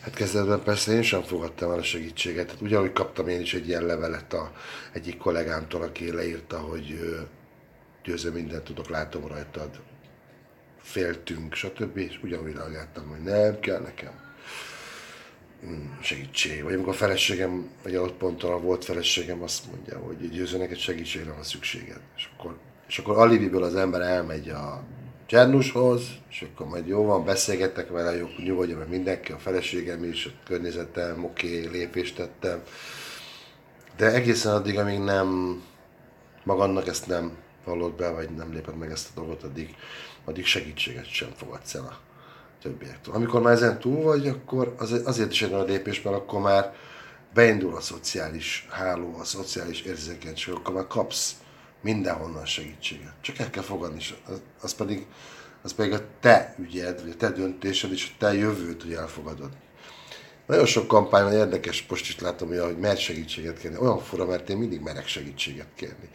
Hát 0.00 0.14
kezdetben 0.14 0.62
persze 0.62 0.92
én 0.92 1.02
sem 1.02 1.22
fogadtam 1.22 1.70
el 1.70 1.78
a 1.78 1.82
segítséget. 1.82 2.50
Hát 2.50 2.60
ugyanúgy 2.60 2.92
kaptam 2.92 3.28
én 3.28 3.40
is 3.40 3.54
egy 3.54 3.68
ilyen 3.68 3.86
levelet 3.86 4.32
a 4.32 4.52
egyik 4.92 5.18
kollégámtól, 5.18 5.82
aki 5.82 6.12
leírta, 6.12 6.58
hogy 6.58 7.18
győző 8.08 8.30
mindent 8.30 8.64
tudok, 8.64 8.88
látom 8.88 9.26
rajtad, 9.26 9.70
féltünk, 10.80 11.54
stb. 11.54 11.96
És 11.96 12.20
ugyanúgy 12.22 12.54
reagáltam, 12.54 13.08
hogy 13.08 13.22
nem 13.22 13.60
kell 13.60 13.80
nekem 13.80 14.12
hmm, 15.60 15.98
segítség. 16.00 16.62
Vagy 16.62 16.74
amikor 16.74 16.92
a 16.92 16.96
feleségem, 16.96 17.70
vagy 17.82 17.94
adott 17.94 18.14
ponton 18.14 18.62
volt 18.62 18.84
feleségem, 18.84 19.42
azt 19.42 19.66
mondja, 19.70 19.98
hogy 19.98 20.16
egy 20.70 20.78
segítségre 20.78 21.32
van 21.32 21.42
szükséged. 21.42 22.00
És 22.16 22.28
akkor, 22.36 22.58
és 22.88 22.98
akkor 22.98 23.18
alibiből 23.18 23.62
az 23.62 23.74
ember 23.74 24.00
elmegy 24.00 24.48
a 24.48 24.82
Csernushoz, 25.26 26.02
és 26.30 26.42
akkor 26.42 26.66
majd 26.66 26.86
jó 26.86 27.04
van, 27.04 27.24
beszélgettek 27.24 27.88
vele, 27.88 28.16
jó, 28.16 28.26
nyugodjon 28.44 28.78
meg 28.78 28.88
mindenki, 28.88 29.32
a 29.32 29.38
feleségem 29.38 30.04
is, 30.04 30.26
a 30.26 30.30
környezetem, 30.44 31.24
oké, 31.24 31.58
okay, 31.58 31.78
lépést 31.78 32.16
tettem. 32.16 32.62
De 33.96 34.12
egészen 34.12 34.54
addig, 34.54 34.78
amíg 34.78 34.98
nem 34.98 35.60
magadnak 36.44 36.86
ezt 36.86 37.06
nem 37.06 37.36
vallott 37.68 37.96
be, 37.96 38.10
vagy 38.10 38.30
nem 38.30 38.52
lépett 38.52 38.78
meg 38.78 38.90
ezt 38.90 39.08
a 39.08 39.20
dolgot, 39.20 39.42
addig, 39.42 39.74
addig 40.24 40.46
segítséget 40.46 41.12
sem 41.12 41.28
fogadsz 41.36 41.74
el 41.74 41.84
a 41.84 41.98
többiektől. 42.62 43.14
Amikor 43.14 43.40
már 43.40 43.52
ezen 43.52 43.78
túl 43.78 44.02
vagy, 44.02 44.28
akkor 44.28 44.74
az, 44.78 45.02
azért 45.04 45.30
is 45.30 45.42
egy 45.42 45.50
nagy 45.50 45.68
lépés, 45.68 46.02
mert 46.02 46.16
akkor 46.16 46.40
már 46.40 46.74
beindul 47.34 47.76
a 47.76 47.80
szociális 47.80 48.66
háló, 48.70 49.16
a 49.18 49.24
szociális 49.24 49.80
érzékenység, 49.80 50.54
akkor 50.54 50.74
már 50.74 50.86
kapsz 50.86 51.36
mindenhonnan 51.80 52.44
segítséget. 52.44 53.12
Csak 53.20 53.38
el 53.38 53.50
kell 53.50 53.62
fogadni, 53.62 53.98
az, 54.26 54.40
az 54.60 54.74
pedig, 54.74 55.06
az 55.62 55.74
pedig 55.74 55.92
a 55.92 56.00
te 56.20 56.54
ügyed, 56.58 57.02
vagy 57.02 57.10
a 57.10 57.16
te 57.16 57.30
döntésed, 57.30 57.92
és 57.92 58.10
a 58.12 58.14
te 58.18 58.34
jövőt, 58.34 58.82
hogy 58.82 58.92
elfogadod. 58.92 59.50
Nagyon 60.46 60.66
sok 60.66 60.86
kampányban 60.86 61.32
érdekes, 61.32 61.86
most 61.88 62.08
is 62.08 62.20
látom, 62.20 62.48
hogy 62.48 62.78
mer 62.78 62.96
segítséget 62.96 63.58
kérni. 63.58 63.78
Olyan 63.78 64.00
fura, 64.00 64.26
mert 64.26 64.50
én 64.50 64.56
mindig 64.56 64.80
merek 64.80 65.06
segítséget 65.06 65.68
kérni. 65.74 66.08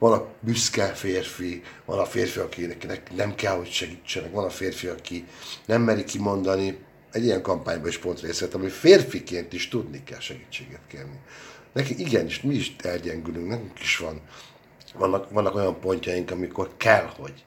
Van 0.00 0.12
a 0.12 0.26
büszke 0.40 0.86
férfi, 0.86 1.62
van 1.84 1.98
a 1.98 2.04
férfi, 2.04 2.38
akinek 2.38 3.14
nem 3.14 3.34
kell, 3.34 3.56
hogy 3.56 3.70
segítsenek, 3.70 4.32
van 4.32 4.44
a 4.44 4.50
férfi, 4.50 4.86
aki 4.86 5.24
nem 5.66 5.82
meri 5.82 6.04
kimondani. 6.04 6.78
Egy 7.12 7.24
ilyen 7.24 7.42
kampányban 7.42 7.88
is 7.88 7.98
pont 7.98 8.20
részt 8.20 8.40
vettem, 8.40 8.60
hogy 8.60 8.72
férfiként 8.72 9.52
is 9.52 9.68
tudni 9.68 10.04
kell 10.04 10.18
segítséget 10.18 10.80
kérni. 10.88 11.18
Neki 11.72 11.98
igenis, 11.98 12.40
mi 12.40 12.54
is 12.54 12.76
elgyengülünk, 12.82 13.48
nekünk 13.48 13.80
is 13.80 13.96
van. 13.96 14.20
Vannak, 14.94 15.30
vannak 15.30 15.54
olyan 15.54 15.80
pontjaink, 15.80 16.30
amikor 16.30 16.70
kell, 16.76 17.10
hogy 17.16 17.44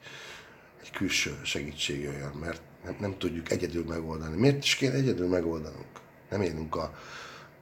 egy 0.82 0.90
külső 0.90 1.40
segítség 1.42 2.00
jöjjön, 2.02 2.32
mert 2.40 2.60
nem, 2.84 2.96
nem 3.00 3.18
tudjuk 3.18 3.50
egyedül 3.50 3.84
megoldani. 3.84 4.36
Miért 4.36 4.64
is 4.64 4.74
kéne 4.74 4.94
egyedül 4.94 5.28
megoldanunk? 5.28 6.00
Nem 6.30 6.42
élünk 6.42 6.76
a 6.76 6.98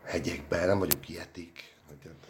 hegyekben, 0.05 0.67
nem 0.67 0.79
vagyunk 0.79 1.09
ilyetik. 1.09 1.65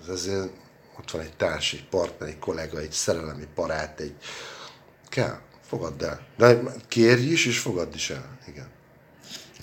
Ez 0.00 0.08
azért 0.08 0.50
ott 0.98 1.10
van 1.10 1.22
egy 1.22 1.36
társ, 1.36 1.72
egy 1.72 1.88
partner, 1.88 2.28
egy 2.28 2.38
kollega, 2.38 2.78
egy 2.78 2.92
szerelemi 2.92 3.46
parát, 3.54 4.00
egy... 4.00 4.14
Kell, 5.08 5.38
fogadd 5.68 6.04
el. 6.04 6.20
De 6.36 6.58
kérj 6.88 7.22
is, 7.22 7.46
és 7.46 7.58
fogadd 7.58 7.94
is 7.94 8.10
el. 8.10 8.38
Igen. 8.48 8.70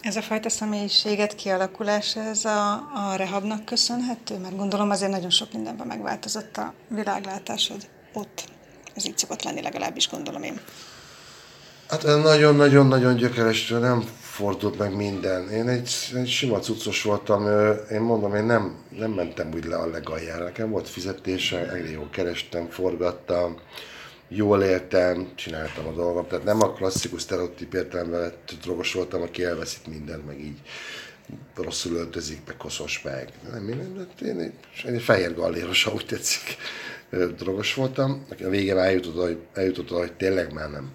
Ez 0.01 0.15
a 0.15 0.21
fajta 0.21 0.49
személyiséget 0.49 1.35
kialakulás, 1.35 2.15
ez 2.15 2.45
a, 2.45 2.71
a 2.73 3.15
rehabnak 3.15 3.65
köszönhető? 3.65 4.37
Mert 4.37 4.55
gondolom 4.55 4.89
azért 4.89 5.11
nagyon 5.11 5.29
sok 5.29 5.53
mindenben 5.53 5.87
megváltozott 5.87 6.57
a 6.57 6.73
világlátásod 6.87 7.89
ott. 8.13 8.43
Ez 8.95 9.05
így 9.05 9.17
szokott 9.17 9.43
lenni, 9.43 9.61
legalábbis 9.61 10.09
gondolom 10.09 10.43
én. 10.43 10.59
Hát 11.89 12.03
nagyon-nagyon-nagyon 12.03 13.15
gyökeres, 13.15 13.69
nem 13.69 14.09
fordult 14.39 14.77
meg 14.77 14.95
minden. 14.95 15.49
Én 15.49 15.67
egy, 15.67 15.89
egy 16.15 16.27
sima 16.27 16.59
cuccos 16.59 17.03
voltam, 17.03 17.47
én 17.91 17.99
mondom, 18.01 18.35
én 18.35 18.43
nem, 18.43 18.75
nem 18.89 19.11
mentem 19.11 19.51
úgy 19.53 19.65
le 19.65 19.75
a 19.75 19.87
legaljára. 19.87 20.43
Nekem 20.43 20.69
volt 20.69 20.89
fizetése, 20.89 21.67
elég 21.67 21.91
jól 21.91 22.09
kerestem, 22.11 22.69
forgattam, 22.69 23.59
jól 24.27 24.63
éltem, 24.63 25.31
csináltam 25.35 25.87
a 25.87 25.91
dolgom. 25.91 26.27
Tehát 26.27 26.45
nem 26.45 26.61
a 26.61 26.73
klasszikus 26.73 27.21
sztereotíp 27.21 27.73
értelemben 27.73 28.33
drogos 28.61 28.93
voltam, 28.93 29.21
aki 29.21 29.43
elveszít 29.43 29.87
mindent, 29.87 30.25
meg 30.25 30.39
így 30.39 30.59
rosszul 31.55 31.95
öltözik, 31.95 32.41
meg 32.47 32.57
koszos 32.57 33.01
meg. 33.01 33.29
Nem, 33.51 33.69
én, 33.69 34.07
én, 34.21 34.39
én, 34.39 34.53
én 34.85 34.93
egy 34.93 35.01
fehér 35.01 35.35
galléros, 35.35 35.85
ahogy 35.85 36.05
tetszik, 36.05 36.57
drogos 37.37 37.73
voltam. 37.73 38.25
A 38.29 38.49
végén 38.49 38.77
eljutott, 38.77 39.37
eljutott 39.53 39.89
hogy 39.89 40.13
tényleg 40.13 40.53
már 40.53 40.69
nem 40.69 40.91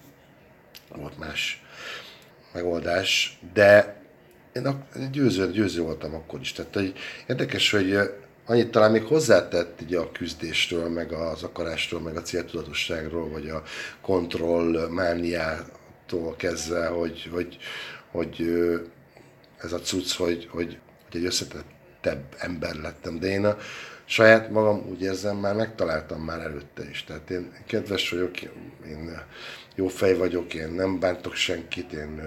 volt 0.96 1.18
más 1.18 1.63
megoldás, 2.54 3.38
de 3.52 4.02
én 4.52 4.84
győző, 5.10 5.50
győző 5.50 5.82
voltam 5.82 6.14
akkor 6.14 6.40
is. 6.40 6.52
Tehát 6.52 6.74
hogy 6.74 6.94
érdekes, 7.26 7.70
hogy 7.70 7.98
annyit 8.46 8.70
talán 8.70 8.90
még 8.90 9.02
hozzátett 9.02 9.80
így 9.80 9.94
a 9.94 10.12
küzdésről, 10.12 10.88
meg 10.88 11.12
az 11.12 11.42
akarásról, 11.42 12.00
meg 12.00 12.16
a 12.16 12.22
céltudatosságról, 12.22 13.28
vagy 13.28 13.48
a 13.48 13.62
kontroll 14.00 14.88
mániától 14.88 16.36
kezdve, 16.36 16.86
hogy, 16.86 17.28
hogy, 17.32 17.58
hogy 18.10 18.46
ez 19.58 19.72
a 19.72 19.80
cucc, 19.80 20.12
hogy, 20.12 20.48
hogy, 20.50 20.78
hogy 21.10 21.20
egy 21.20 21.26
összetettebb 21.26 22.24
ember 22.38 22.74
lettem. 22.74 23.18
De 23.18 23.26
én 23.26 23.44
a 23.44 23.56
saját 24.04 24.50
magam 24.50 24.86
úgy 24.90 25.02
érzem, 25.02 25.36
már 25.36 25.54
megtaláltam 25.54 26.20
már 26.20 26.40
előtte 26.40 26.88
is. 26.90 27.04
Tehát 27.04 27.30
én 27.30 27.52
kedves 27.66 28.10
vagyok, 28.10 28.42
én 28.86 29.20
jó 29.74 29.88
fej 29.88 30.16
vagyok, 30.16 30.54
én 30.54 30.68
nem 30.68 30.98
bántok 30.98 31.34
senkit, 31.34 31.92
én 31.92 32.20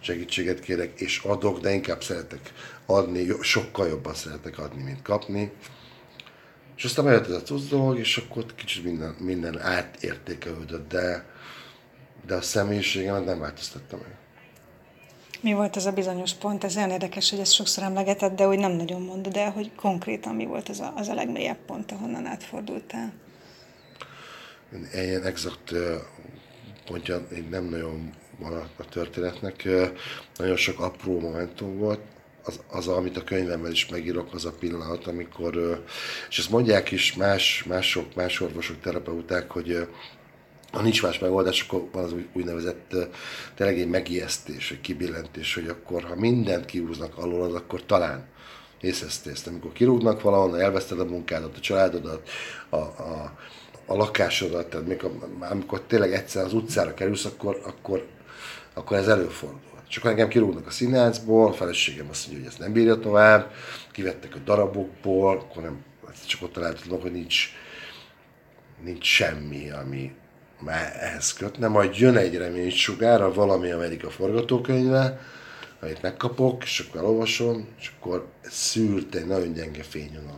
segítséget 0.00 0.60
kérek 0.60 1.00
és 1.00 1.18
adok, 1.18 1.60
de 1.60 1.72
inkább 1.72 2.02
szeretek 2.02 2.52
adni, 2.86 3.26
sokkal 3.40 3.88
jobban 3.88 4.14
szeretek 4.14 4.58
adni, 4.58 4.82
mint 4.82 5.02
kapni. 5.02 5.52
És 6.76 6.84
aztán 6.84 7.04
bejött 7.04 7.26
ez 7.26 7.34
a 7.34 7.42
cucc 7.42 7.68
dolog, 7.68 7.98
és 7.98 8.16
akkor 8.16 8.44
kicsit 8.54 8.84
minden, 8.84 9.16
minden 9.20 9.60
átértékelődött, 9.60 10.88
de, 10.88 11.24
de 12.26 12.34
a 12.34 12.40
személyiségemet 12.40 13.24
nem 13.24 13.38
változtattam 13.38 13.98
meg. 13.98 14.25
Mi 15.40 15.52
volt 15.52 15.76
ez 15.76 15.86
a 15.86 15.92
bizonyos 15.92 16.34
pont? 16.34 16.64
Ez 16.64 16.76
olyan 16.76 16.90
érdekes, 16.90 17.30
hogy 17.30 17.38
ezt 17.38 17.52
sokszor 17.52 17.84
emlegetett, 17.84 18.36
de 18.36 18.46
úgy 18.48 18.58
nem 18.58 18.72
nagyon 18.72 19.02
mondod 19.02 19.36
el, 19.36 19.50
hogy 19.50 19.74
konkrétan 19.74 20.34
mi 20.34 20.46
volt 20.46 20.68
az 20.68 20.80
a, 20.80 20.92
az 20.96 21.08
a 21.08 21.14
legmélyebb 21.14 21.58
pont, 21.66 21.92
ahonnan 21.92 22.26
átfordultál? 22.26 23.12
Ilyen 24.94 25.24
exakt 25.24 25.72
pontja 26.86 27.26
nem 27.50 27.64
nagyon 27.64 28.12
van 28.38 28.52
a 28.76 28.84
történetnek. 28.88 29.68
Nagyon 30.36 30.56
sok 30.56 30.80
apró 30.80 31.20
momentum 31.20 31.78
volt, 31.78 32.00
az, 32.46 32.60
az, 32.70 32.88
amit 32.88 33.16
a 33.16 33.24
könyvemben 33.24 33.70
is 33.70 33.88
megírok, 33.88 34.34
az 34.34 34.44
a 34.44 34.52
pillanat, 34.52 35.06
amikor, 35.06 35.84
és 36.28 36.38
ezt 36.38 36.50
mondják 36.50 36.90
is 36.90 37.14
más, 37.14 37.64
mások, 37.68 38.14
más 38.14 38.40
orvosok, 38.40 38.80
terapeuták, 38.80 39.50
hogy 39.50 39.88
ha 40.72 40.82
nincs 40.82 41.02
más 41.02 41.18
megoldás, 41.18 41.62
akkor 41.62 41.88
van 41.92 42.04
az 42.04 42.14
úgynevezett 42.32 42.94
tényleg 43.54 43.78
egy 43.78 43.88
megijesztés, 43.88 44.70
egy 44.70 44.80
kibillentés, 44.80 45.54
hogy 45.54 45.68
akkor, 45.68 46.02
ha 46.02 46.14
mindent 46.14 46.64
kiúznak 46.64 47.18
alól, 47.18 47.54
akkor 47.54 47.82
talán 47.82 48.26
észezte 48.80 49.30
ezt, 49.30 49.46
amikor 49.46 49.72
kirúgnak 49.72 50.22
valahonnan, 50.22 50.60
elveszted 50.60 51.00
a 51.00 51.04
munkádat, 51.04 51.56
a 51.56 51.60
családodat, 51.60 52.28
a, 52.68 52.76
a, 52.76 53.32
a 53.86 53.96
lakásodat, 53.96 54.66
tehát 54.66 54.86
mikor, 54.86 55.10
amikor 55.40 55.80
tényleg 55.80 56.12
egyszer 56.12 56.44
az 56.44 56.52
utcára 56.52 56.94
kerülsz, 56.94 57.24
akkor, 57.24 57.60
akkor, 57.64 58.06
akkor 58.74 58.96
ez 58.96 59.08
előfordul. 59.08 59.60
Csak 59.88 60.04
engem 60.04 60.28
kirúgnak 60.28 60.66
a 60.66 60.70
színházból, 60.70 61.48
a 61.48 61.52
feleségem 61.52 62.06
azt 62.10 62.26
mondja, 62.26 62.44
hogy 62.44 62.52
ezt 62.52 62.62
nem 62.62 62.72
bírja 62.72 62.98
tovább, 62.98 63.52
kivettek 63.92 64.34
a 64.34 64.38
darabokból, 64.44 65.38
akkor 65.38 65.62
nem, 65.62 65.84
csak 66.26 66.42
ott 66.42 66.52
találtam, 66.52 67.00
hogy 67.00 67.12
nincs, 67.12 67.48
nincs 68.84 69.04
semmi, 69.04 69.70
ami 69.70 70.12
már 70.58 70.96
ehhez 71.00 71.32
kötne, 71.32 71.68
majd 71.68 71.96
jön 71.98 72.16
egy 72.16 72.36
reménysugár, 72.36 73.34
valami 73.34 73.70
Amerika 73.70 74.10
forgatókönyve, 74.10 75.20
amit 75.80 76.02
megkapok, 76.02 76.64
és 76.64 76.78
akkor 76.80 77.00
elolvasom, 77.00 77.68
és 77.78 77.92
akkor 77.96 78.26
szűrt 78.42 79.14
egy 79.14 79.26
nagyon 79.26 79.52
gyenge 79.52 79.82
fényön 79.82 80.30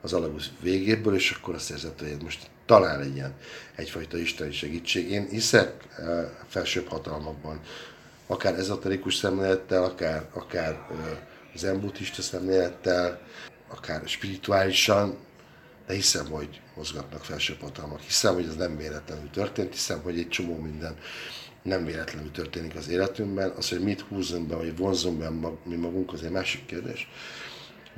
az 0.00 0.12
alagúz 0.12 0.50
végéből, 0.60 1.14
és 1.14 1.30
akkor 1.30 1.54
azt 1.54 1.70
érzed, 1.70 1.98
hogy 1.98 2.16
most 2.22 2.50
talán 2.66 3.00
egy 3.00 3.14
ilyen 3.14 3.34
egyfajta 3.74 4.18
isteni 4.18 4.52
segítség. 4.52 5.10
Én 5.10 5.28
hiszek 5.30 5.72
eh, 5.96 6.28
felsőbb 6.48 6.88
hatalmakban, 6.88 7.60
akár 8.26 8.54
ezoterikus 8.54 9.14
szemlélettel, 9.14 9.84
akár, 9.84 10.28
akár 10.32 10.70
eh, 10.72 11.18
zen 11.54 11.80
buddhista 11.80 12.22
szemlélettel, 12.22 13.20
akár 13.68 14.02
spirituálisan, 14.04 15.16
de 15.86 15.94
hiszem, 15.94 16.26
hogy 16.26 16.60
mozgatnak 16.76 17.24
felsőbb 17.24 17.60
hatalmak. 17.60 18.00
Hiszem, 18.00 18.34
hogy 18.34 18.46
ez 18.46 18.56
nem 18.56 18.76
véletlenül 18.76 19.30
történt, 19.30 19.72
hiszem, 19.72 20.02
hogy 20.02 20.18
egy 20.18 20.28
csomó 20.28 20.56
minden 20.56 20.96
nem 21.62 21.84
véletlenül 21.84 22.30
történik 22.30 22.74
az 22.74 22.88
életünkben. 22.88 23.50
Az, 23.50 23.68
hogy 23.68 23.80
mit 23.80 24.00
húzunk 24.00 24.46
be, 24.46 24.54
vagy 24.54 24.76
vonzunk 24.76 25.18
be 25.18 25.30
mi 25.64 25.76
magunk, 25.76 26.12
az 26.12 26.22
egy 26.22 26.30
másik 26.30 26.66
kérdés. 26.66 27.08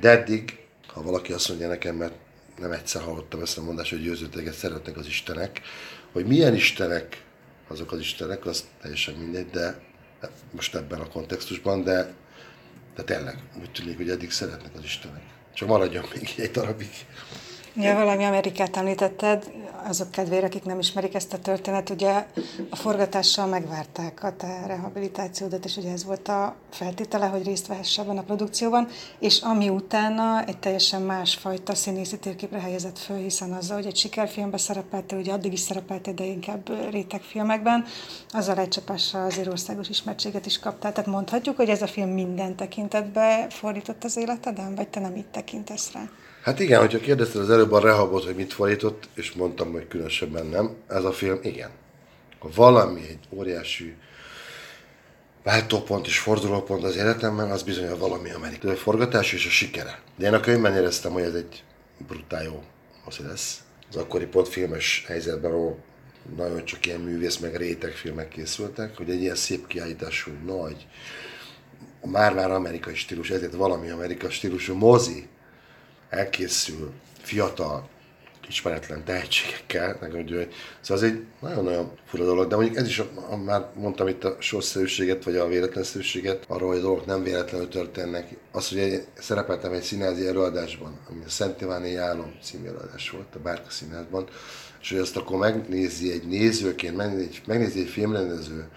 De 0.00 0.10
eddig, 0.10 0.58
ha 0.86 1.02
valaki 1.02 1.32
azt 1.32 1.48
mondja 1.48 1.68
nekem, 1.68 1.96
mert 1.96 2.14
nem 2.58 2.72
egyszer 2.72 3.02
hallottam 3.02 3.40
ezt 3.40 3.58
a 3.58 3.62
mondást, 3.62 3.90
hogy 3.90 4.02
győzőteget 4.02 4.54
szeretnek 4.54 4.96
az 4.96 5.06
istenek, 5.06 5.60
hogy 6.12 6.26
milyen 6.26 6.54
istenek 6.54 7.24
azok 7.68 7.92
az 7.92 7.98
istenek, 7.98 8.46
az 8.46 8.64
teljesen 8.80 9.14
mindegy, 9.14 9.50
de 9.50 9.80
most 10.50 10.74
ebben 10.74 11.00
a 11.00 11.08
kontextusban, 11.08 11.84
de, 11.84 12.14
de 12.94 13.02
tényleg 13.02 13.38
úgy 13.60 13.70
tűnik, 13.70 13.96
hogy 13.96 14.10
eddig 14.10 14.30
szeretnek 14.30 14.74
az 14.74 14.84
istenek. 14.84 15.22
Csak 15.54 15.68
maradjon 15.68 16.04
még 16.14 16.34
egy 16.36 16.50
darabig. 16.50 16.90
Ja, 17.78 17.94
valami 17.94 18.24
Amerikát 18.24 18.76
említetted, 18.76 19.50
azok 19.88 20.10
kedvére, 20.10 20.46
akik 20.46 20.64
nem 20.64 20.78
ismerik 20.78 21.14
ezt 21.14 21.32
a 21.32 21.38
történet, 21.38 21.90
ugye 21.90 22.26
a 22.70 22.76
forgatással 22.76 23.46
megvárták 23.46 24.22
a 24.22 24.36
te 24.36 24.66
rehabilitációdat, 24.66 25.64
és 25.64 25.76
ugye 25.76 25.92
ez 25.92 26.04
volt 26.04 26.28
a 26.28 26.54
feltétele, 26.70 27.26
hogy 27.26 27.44
részt 27.44 27.66
vehesse 27.66 28.02
ebben 28.02 28.18
a 28.18 28.22
produkcióban, 28.22 28.88
és 29.18 29.40
ami 29.40 29.68
utána 29.68 30.44
egy 30.44 30.58
teljesen 30.58 31.02
másfajta 31.02 31.74
színészi 31.74 32.18
térképre 32.18 32.60
helyezett 32.60 32.98
föl, 32.98 33.16
hiszen 33.16 33.52
azzal, 33.52 33.76
hogy 33.76 33.86
egy 33.86 33.96
sikerfilmben 33.96 34.58
szerepelte, 34.58 35.16
ugye 35.16 35.32
addig 35.32 35.52
is 35.52 35.60
szerepelte, 35.60 36.12
de 36.12 36.24
inkább 36.24 36.90
rétegfilmekben, 36.90 37.84
azzal 38.30 38.58
egy 38.58 38.68
csapással 38.68 39.24
azért 39.24 39.48
országos 39.48 39.88
ismertséget 39.88 40.46
is 40.46 40.58
kaptál. 40.58 40.92
Tehát 40.92 41.10
mondhatjuk, 41.10 41.56
hogy 41.56 41.68
ez 41.68 41.82
a 41.82 41.86
film 41.86 42.10
minden 42.10 42.56
tekintetbe 42.56 43.46
fordított 43.50 44.04
az 44.04 44.16
életeden, 44.16 44.74
vagy 44.74 44.88
te 44.88 45.00
nem 45.00 45.16
így 45.16 45.28
tekintesz 45.28 45.92
rá? 45.92 46.08
Hát 46.46 46.60
igen, 46.60 46.80
hogyha 46.80 46.98
kérdezted 46.98 47.40
az 47.40 47.50
előbb 47.50 47.72
a 47.72 47.80
Rehabot, 47.80 48.24
hogy 48.24 48.34
mit 48.34 48.52
fordított, 48.52 49.08
és 49.14 49.32
mondtam, 49.32 49.72
hogy 49.72 49.88
különösebben 49.88 50.46
nem, 50.46 50.74
ez 50.88 51.04
a 51.04 51.12
film 51.12 51.38
igen. 51.42 51.70
Ha 52.38 52.48
valami 52.54 53.00
egy 53.08 53.18
óriási 53.30 53.94
váltópont 55.42 56.06
és 56.06 56.18
fordulópont 56.18 56.84
az 56.84 56.96
életemben, 56.96 57.50
az 57.50 57.62
bizony 57.62 57.88
a 57.88 57.96
valami 57.96 58.30
amerikai 58.30 58.74
forgatás 58.74 59.32
és 59.32 59.46
a 59.46 59.50
sikere. 59.50 60.00
De 60.16 60.26
én 60.26 60.34
a 60.34 60.40
könyvben 60.40 60.74
éreztem, 60.74 61.12
hogy 61.12 61.22
ez 61.22 61.34
egy 61.34 61.64
brutál 62.08 62.42
jó 62.42 62.62
az 63.04 63.18
lesz. 63.18 63.60
Az 63.88 63.96
akkori 63.96 64.28
filmes 64.44 65.04
helyzetben, 65.06 65.50
ahol 65.50 65.78
nagyon 66.36 66.64
csak 66.64 66.86
ilyen 66.86 67.00
művész, 67.00 67.36
meg 67.36 67.56
rétegfilmek 67.56 68.28
készültek, 68.28 68.96
hogy 68.96 69.10
egy 69.10 69.20
ilyen 69.20 69.36
szép 69.36 69.66
kiállítású, 69.66 70.30
nagy, 70.44 70.86
már-már 72.02 72.50
amerikai 72.50 72.94
stílus, 72.94 73.30
ezért 73.30 73.54
valami 73.54 73.90
amerikai 73.90 74.30
stílusú 74.30 74.74
mozi 74.74 75.28
elkészül, 76.08 76.92
fiatal, 77.22 77.88
ismeretlen 78.48 79.04
tehetségekkel, 79.04 79.96
meg 80.00 80.10
szóval 80.80 81.04
ez 81.04 81.10
egy 81.10 81.24
nagyon-nagyon 81.40 81.90
fura 82.06 82.24
dolog, 82.24 82.48
de 82.48 82.56
mondjuk 82.56 82.76
ez 82.76 82.86
is, 82.86 82.98
a, 82.98 83.36
már 83.36 83.66
mondtam 83.74 84.08
itt 84.08 84.24
a 84.24 84.36
sorszerűséget, 84.38 85.24
vagy 85.24 85.36
a 85.36 85.48
véletlenszerűséget, 85.48 86.44
arról, 86.48 86.68
hogy 86.68 86.78
a 86.78 86.82
dolgok 86.82 87.06
nem 87.06 87.22
véletlenül 87.22 87.68
történnek. 87.68 88.36
Az, 88.52 88.68
hogy 88.68 88.78
én 88.78 89.04
szerepeltem 89.18 89.72
egy 89.72 89.82
színházi 89.82 90.26
előadásban, 90.26 90.98
ami 91.10 91.22
a 91.26 91.28
Szent 91.28 91.60
Iváni 91.60 91.96
Álom 91.96 92.34
című 92.42 92.66
előadás 92.66 93.10
volt 93.10 93.34
a 93.34 93.38
Bárka 93.38 93.70
Színházban, 93.70 94.28
és 94.80 94.90
hogy 94.90 94.98
azt 94.98 95.16
akkor 95.16 95.38
megnézi 95.38 96.12
egy 96.12 96.26
nézőként, 96.26 96.96
megnézi, 96.96 97.28
megnézi 97.46 97.80
egy 97.80 97.88
filmrendező, 97.88 98.68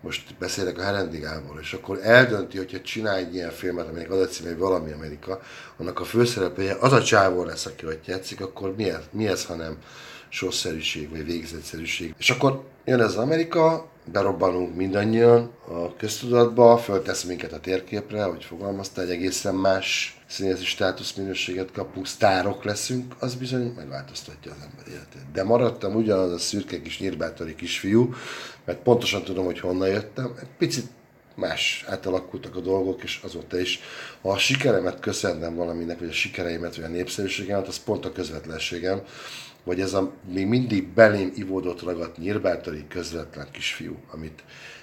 most 0.00 0.34
beszélek 0.38 0.78
a 0.78 0.82
Herendigából, 0.82 1.58
és 1.60 1.72
akkor 1.72 1.98
eldönti, 2.02 2.56
hogyha 2.56 2.80
csinál 2.80 3.16
egy 3.16 3.34
ilyen 3.34 3.50
filmet, 3.50 3.88
aminek 3.88 4.10
az 4.10 4.20
a 4.20 4.26
címe, 4.26 4.48
hogy 4.48 4.58
valami 4.58 4.92
Amerika, 4.92 5.40
annak 5.76 6.00
a 6.00 6.04
főszereplője 6.04 6.76
az 6.80 6.92
a 6.92 7.02
csávó 7.02 7.44
lesz, 7.44 7.66
aki 7.66 7.86
ott 7.86 8.06
játszik, 8.06 8.40
akkor 8.40 8.74
mi 8.76 8.90
ez, 8.90 9.02
mi 9.10 9.26
ez 9.26 9.44
hanem 9.44 9.76
sorszerűség, 10.28 11.10
vagy 11.10 11.24
végzetszerűség. 11.24 12.14
És 12.18 12.30
akkor 12.30 12.62
jön 12.84 13.00
ez 13.00 13.06
az 13.06 13.16
Amerika, 13.16 13.88
berobbanunk 14.12 14.74
mindannyian 14.74 15.50
a 15.68 15.96
köztudatba, 15.96 16.78
föltesz 16.78 17.22
minket 17.22 17.52
a 17.52 17.60
térképre, 17.60 18.22
hogy 18.22 18.44
fogalmazta, 18.44 19.00
egy 19.00 19.10
egészen 19.10 19.54
más 19.54 20.17
színészeti 20.28 20.64
státuszminőséget 20.64 21.72
kapunk, 21.72 22.06
sztárok 22.06 22.64
leszünk, 22.64 23.14
az 23.18 23.34
bizony 23.34 23.72
megváltoztatja 23.76 24.52
az 24.52 24.58
ember 24.70 24.88
életét. 24.88 25.30
De 25.32 25.44
maradtam 25.44 25.94
ugyanaz 25.94 26.32
a 26.32 26.38
szürke 26.38 26.82
kis 26.82 26.98
nyírbátori 26.98 27.54
kisfiú, 27.54 28.14
mert 28.64 28.78
pontosan 28.78 29.22
tudom, 29.22 29.44
hogy 29.44 29.60
honnan 29.60 29.88
jöttem. 29.88 30.34
Egy 30.40 30.48
picit 30.58 30.86
más 31.34 31.84
átalakultak 31.88 32.56
a 32.56 32.60
dolgok, 32.60 33.02
és 33.02 33.20
azóta 33.22 33.60
is, 33.60 33.80
ha 34.22 34.30
a 34.30 34.38
sikeremet 34.38 35.00
köszönöm 35.00 35.54
valaminek, 35.54 35.98
vagy 35.98 36.08
a 36.08 36.12
sikereimet, 36.12 36.76
vagy 36.76 36.84
a 36.84 36.88
népszerűségemet, 36.88 37.68
az 37.68 37.84
pont 37.84 38.04
a 38.04 38.12
közvetlenségem, 38.12 39.00
vagy 39.64 39.80
ez 39.80 39.92
a 39.92 40.12
még 40.32 40.46
mindig 40.46 40.86
belém 40.86 41.32
ivódott 41.34 41.82
ragadt 41.82 42.16
nyírbátori 42.16 42.86
közvetlen 42.88 43.46
kisfiú, 43.52 43.96
amit 44.12 44.42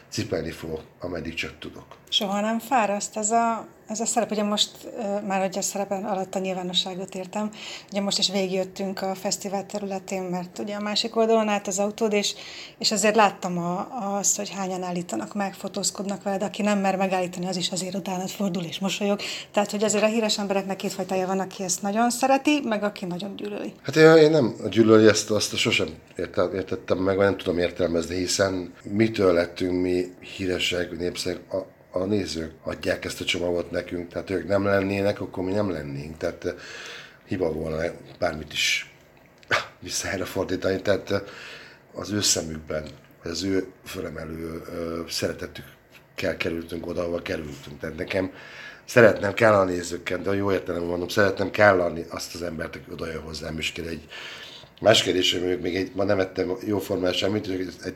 cipelni 0.10 0.52
fogok, 0.52 0.82
ameddig 1.00 1.34
csak 1.34 1.60
tudok. 1.60 1.86
Soha 2.10 2.42
nem 2.42 2.60
fáraszt 2.60 3.18
ez 3.18 3.32
a, 3.32 3.68
ez 3.88 4.00
a 4.00 4.06
szerep, 4.06 4.32
ugye 4.32 4.44
most, 4.44 4.72
már 5.28 5.42
hogy 5.42 5.58
a 5.58 5.62
szerepen 5.62 6.06
alatt 6.06 6.36
a 6.36 6.40
nyilvánosságot 6.40 7.16
értem, 7.16 7.50
ugye 7.92 8.02
most 8.02 8.18
is 8.18 8.32
végigjöttünk 8.32 9.02
a 9.02 9.16
fesztivál 9.16 9.66
területén, 9.66 10.24
mert 10.24 10.60
ugye 10.60 10.76
a 10.76 10.82
másik 10.82 11.16
oldalon 11.16 11.48
állt 11.48 11.68
az 11.68 11.80
autód, 11.80 12.14
és, 12.14 12.34
és 12.78 12.92
azért 12.92 13.16
láttam 13.16 13.58
a, 13.58 13.88
azt, 14.18 14.38
hogy 14.38 14.50
hányan 14.50 14.84
állítanak 14.84 15.34
meg, 15.34 15.54
fotózkodnak 15.54 16.24
veled, 16.24 16.44
aki 16.44 16.62
nem 16.62 16.80
mer 16.80 16.96
megállítani, 16.96 17.48
az 17.48 17.58
is 17.58 17.72
azért 17.72 17.96
utánat 17.96 18.32
fordul 18.32 18.64
és 18.64 18.80
mosolyog. 18.80 19.20
Tehát, 19.52 19.72
hogy 19.72 19.84
azért 19.84 20.04
a 20.04 20.08
híres 20.08 20.38
embereknek 20.38 20.76
két 20.76 20.94
fajtája 20.94 21.28
van, 21.28 21.40
aki 21.40 21.64
ezt 21.64 21.82
nagyon 21.82 22.10
szereti, 22.10 22.62
meg 22.64 22.84
aki 22.84 23.06
nagyon 23.06 23.36
gyűlöli. 23.36 23.74
Hát 23.84 23.96
én 23.96 24.32
nem 24.32 24.56
gyűlöli 24.70 25.08
ezt, 25.08 25.32
azt 25.32 25.56
sosem 25.56 25.88
értettem 26.54 26.98
meg, 26.98 27.16
vagy 27.16 27.26
nem 27.26 27.38
tudom 27.38 27.58
értelmezni, 27.58 28.16
hiszen 28.16 28.74
mitől 28.84 29.34
lettünk 29.34 29.82
mi 29.82 30.06
híresek, 30.36 30.98
népszerűek, 30.98 31.74
a 31.96 32.06
nézők 32.06 32.52
adják 32.64 33.06
ezt 33.06 33.22
a 33.22 33.26
csomagot 33.26 33.72
nekünk, 33.72 34.12
tehát 34.12 34.30
ők 34.30 34.48
nem 34.48 34.64
lennének, 34.64 35.22
akkor 35.22 35.44
mi 35.44 35.52
nem 35.52 35.70
lennénk. 35.70 36.18
Tehát 36.18 36.46
eh, 36.46 36.54
hiba 37.26 37.52
volna 37.52 37.84
bármit 38.20 38.54
is 38.54 38.94
vissza 39.80 40.08
erre 40.08 40.26
fordítani. 40.26 40.82
Tehát 40.82 41.12
eh, 41.12 41.22
az 41.94 42.12
ő 42.12 42.22
szemükben, 42.22 42.86
az 43.24 43.44
ő 43.44 43.68
fölemelő 43.86 44.62
szeretetük 45.10 45.66
kell 46.16 46.38
kerültünk 46.38 46.88
oda, 46.88 47.02
ahol 47.02 47.22
kerültünk. 47.22 47.80
Tehát 47.80 47.96
nekem 47.96 48.32
szeretnem 48.86 49.34
kell 49.34 49.54
a 49.54 49.64
nézőkkel, 49.64 50.22
de 50.22 50.34
jó 50.34 50.52
értelemben 50.52 50.90
mondom, 50.90 51.08
szeretnem 51.08 51.52
kell 51.52 52.06
azt 52.10 52.36
az 52.36 52.42
embert, 52.42 52.76
aki 52.76 52.92
oda 52.92 53.08
jön 53.08 53.22
hozzám, 53.22 53.58
és 53.58 53.74
egy 53.76 54.08
Más 54.82 55.04
kérdés, 55.04 55.32
hogy 55.32 55.42
mondjuk 55.42 55.62
még 55.62 55.76
egy, 55.76 55.92
ma 55.96 56.04
nem 56.04 56.20
ettem 56.20 56.58
jóformán 56.66 57.14
semmit, 57.14 57.46
hogy 57.46 57.74
egy, 57.84 57.96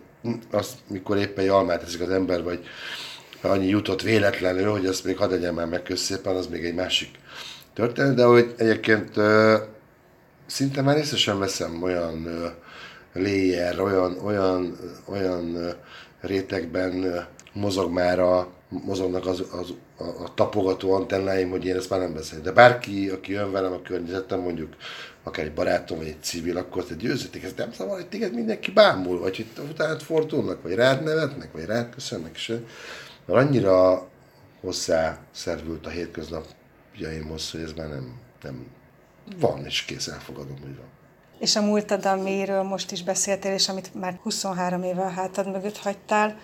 azt, 0.52 0.78
mikor 0.88 1.18
éppen 1.18 1.44
egy 1.44 1.50
almát 1.50 1.84
eszik 1.84 2.02
az 2.02 2.10
ember, 2.10 2.44
vagy 2.44 2.66
annyi 3.42 3.68
jutott 3.68 4.02
véletlenül, 4.02 4.72
hogy 4.72 4.86
azt 4.86 5.04
még 5.04 5.18
hadd 5.18 5.30
legyen 5.30 5.54
már 5.54 5.68
meg 5.68 5.92
szépen, 5.96 6.36
az 6.36 6.48
még 6.48 6.66
egy 6.66 6.76
másik 6.76 7.10
történet, 7.74 8.16
de 8.16 8.24
hogy 8.24 8.54
egyébként 8.58 9.12
szinte 10.46 10.82
már 10.82 10.98
észre 10.98 11.18
sem 11.18 11.40
veszem 11.40 11.84
olyan 11.84 12.26
ö, 12.26 12.48
layer, 13.14 13.80
olyan, 13.80 14.18
olyan, 14.24 14.78
olyan 15.06 15.74
rétegben 16.22 17.26
mozog 17.54 17.92
már 17.92 18.20
a, 18.20 18.48
mozognak 18.70 19.26
az, 19.26 19.44
az, 19.52 19.74
a, 19.98 20.24
a 20.24 20.34
tapogató 20.34 20.94
antennáim, 20.94 21.50
hogy 21.50 21.66
én 21.66 21.76
ezt 21.76 21.90
már 21.90 22.00
nem 22.00 22.14
beszélek. 22.14 22.44
De 22.44 22.52
bárki, 22.52 23.10
aki 23.10 23.32
jön 23.32 23.52
velem 23.52 23.72
a 23.72 23.82
környezetem, 23.82 24.40
mondjuk 24.40 24.76
akár 25.24 25.46
egy 25.46 25.54
barátom, 25.54 25.98
vagy 25.98 26.08
egy 26.08 26.22
civil, 26.22 26.58
akkor 26.58 26.84
te 26.84 26.96
győzzetek, 26.96 27.44
ez 27.44 27.54
nem 27.56 27.72
szabad, 27.72 27.96
hogy 27.96 28.08
téged 28.08 28.34
mindenki 28.34 28.72
bámul, 28.72 29.20
vagy 29.20 29.36
hogy 29.36 29.68
utána 29.70 30.00
fordulnak, 30.00 30.62
vagy 30.62 30.74
rád 30.74 31.04
nevetnek, 31.04 31.52
vagy 31.52 31.66
rád 31.66 31.90
köszönnek, 31.90 32.32
és 32.36 32.54
mert 33.30 33.48
annyira 33.48 34.08
hozzá 34.62 35.18
szervült 35.32 35.86
a 35.86 35.90
hétköznapjaimhoz, 35.90 37.52
hogy 37.52 37.62
ez 37.62 37.72
már 37.78 37.88
nem, 37.88 38.20
nem 38.42 38.68
van, 39.40 39.66
és 39.66 39.86
kész 39.86 40.08
elfogadom, 40.08 40.58
hogy 40.62 40.76
van. 40.76 40.88
És 41.40 41.56
a 41.56 41.62
múltad, 41.62 42.06
amiről 42.06 42.64
most 42.64 42.92
is 42.92 43.04
beszéltél, 43.04 43.54
és 43.54 43.70
amit 43.70 43.94
már 44.00 44.20
23 44.24 44.84
éve 44.84 45.02
a 45.02 45.10
hátad 45.10 45.52
mögött 45.52 45.78
hagytál, 45.78 46.38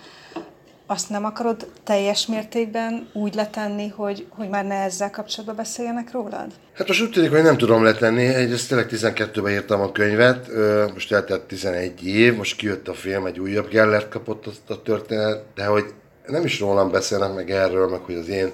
azt 0.86 1.10
nem 1.10 1.24
akarod 1.24 1.70
teljes 1.84 2.26
mértékben 2.26 3.10
úgy 3.12 3.34
letenni, 3.34 3.88
hogy, 3.88 4.26
hogy 4.28 4.48
már 4.48 4.64
ne 4.64 4.74
ezzel 4.74 5.10
kapcsolatban 5.10 5.56
beszéljenek 5.56 6.12
rólad? 6.12 6.52
Hát 6.72 6.88
most 6.88 7.02
úgy 7.02 7.10
tűnik, 7.10 7.30
hogy 7.30 7.42
nem 7.42 7.56
tudom 7.56 7.84
letenni. 7.84 8.24
Egy, 8.24 8.52
ezt 8.52 8.68
tényleg 8.68 8.88
12-ben 8.90 9.52
írtam 9.52 9.80
a 9.80 9.92
könyvet, 9.92 10.48
most 10.92 11.12
eltelt 11.12 11.42
11 11.42 12.06
év, 12.06 12.36
most 12.36 12.56
kijött 12.56 12.88
a 12.88 12.94
film, 12.94 13.26
egy 13.26 13.40
újabb 13.40 13.68
Gellert 13.68 14.08
kapott 14.08 14.46
a 14.68 14.82
történet, 14.82 15.44
de 15.54 15.66
hogy 15.66 15.94
nem 16.26 16.44
is 16.44 16.60
rólam 16.60 16.90
beszélnek 16.90 17.34
meg 17.34 17.50
erről, 17.50 17.88
meg 17.88 18.00
hogy 18.00 18.14
az 18.14 18.28
én 18.28 18.52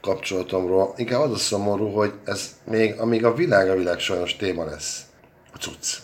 kapcsolatomról. 0.00 0.94
Inkább 0.96 1.20
az 1.20 1.32
a 1.32 1.36
szomorú, 1.36 1.88
hogy 1.88 2.12
ez 2.24 2.56
még, 2.64 3.00
amíg 3.00 3.24
a 3.24 3.34
világ 3.34 3.70
a 3.70 3.74
világ 3.74 3.98
sajnos 3.98 4.36
téma 4.36 4.64
lesz, 4.64 5.02
a 5.52 5.56
cucc. 5.56 5.96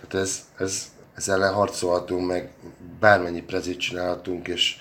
Hát 0.00 0.14
ez, 0.14 0.40
ez, 0.58 0.84
ez 1.16 1.28
ellen 1.28 1.52
harcolhatunk, 1.52 2.26
meg 2.26 2.50
bármennyi 3.00 3.42
prezit 3.42 3.80
csinálhatunk, 3.80 4.48
és 4.48 4.76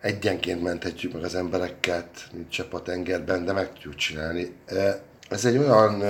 egyenként 0.00 0.62
menthetjük 0.62 1.12
meg 1.12 1.22
az 1.22 1.34
embereket, 1.34 2.28
mint 2.32 2.50
csepp 2.50 2.72
a 2.72 2.82
tengerben, 2.82 3.44
de 3.44 3.52
meg 3.52 3.72
tudjuk 3.72 3.94
csinálni. 3.94 4.56
E, 4.66 5.02
ez 5.28 5.44
egy 5.44 5.56
olyan 5.56 6.04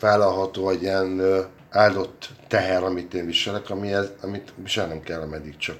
vállalható, 0.00 0.62
vagy 0.62 0.82
ilyen 0.82 1.22
áldott 1.70 2.28
teher, 2.48 2.82
amit 2.84 3.14
én 3.14 3.26
viselek, 3.26 3.70
amihez, 3.70 4.10
amit 4.22 4.52
viselnem 4.56 5.00
kell, 5.00 5.20
ameddig 5.20 5.56
csak 5.56 5.78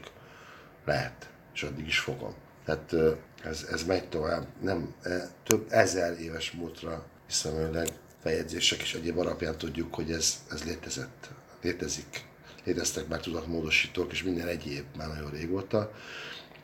lehet 0.84 1.28
és 1.56 1.62
addig 1.62 1.86
is 1.86 1.98
fogom. 1.98 2.34
Tehát 2.64 2.94
ez, 3.44 3.66
ez 3.70 3.84
megy 3.84 4.08
tovább. 4.08 4.46
Nem, 4.60 4.94
e, 5.02 5.30
több 5.44 5.66
ezer 5.68 6.20
éves 6.20 6.50
múltra 6.50 7.06
hiszemőleg 7.26 7.88
feljegyzések 8.22 8.80
és 8.80 8.94
egyéb 8.94 9.18
alapján 9.18 9.58
tudjuk, 9.58 9.94
hogy 9.94 10.10
ez, 10.10 10.42
ez 10.50 10.64
létezett. 10.64 11.30
Létezik. 11.62 12.24
Léteztek 12.64 13.08
már 13.08 13.20
tudatmódosítók, 13.20 14.12
és 14.12 14.22
minden 14.22 14.46
egyéb 14.46 14.84
már 14.96 15.08
nagyon 15.08 15.30
régóta. 15.30 15.92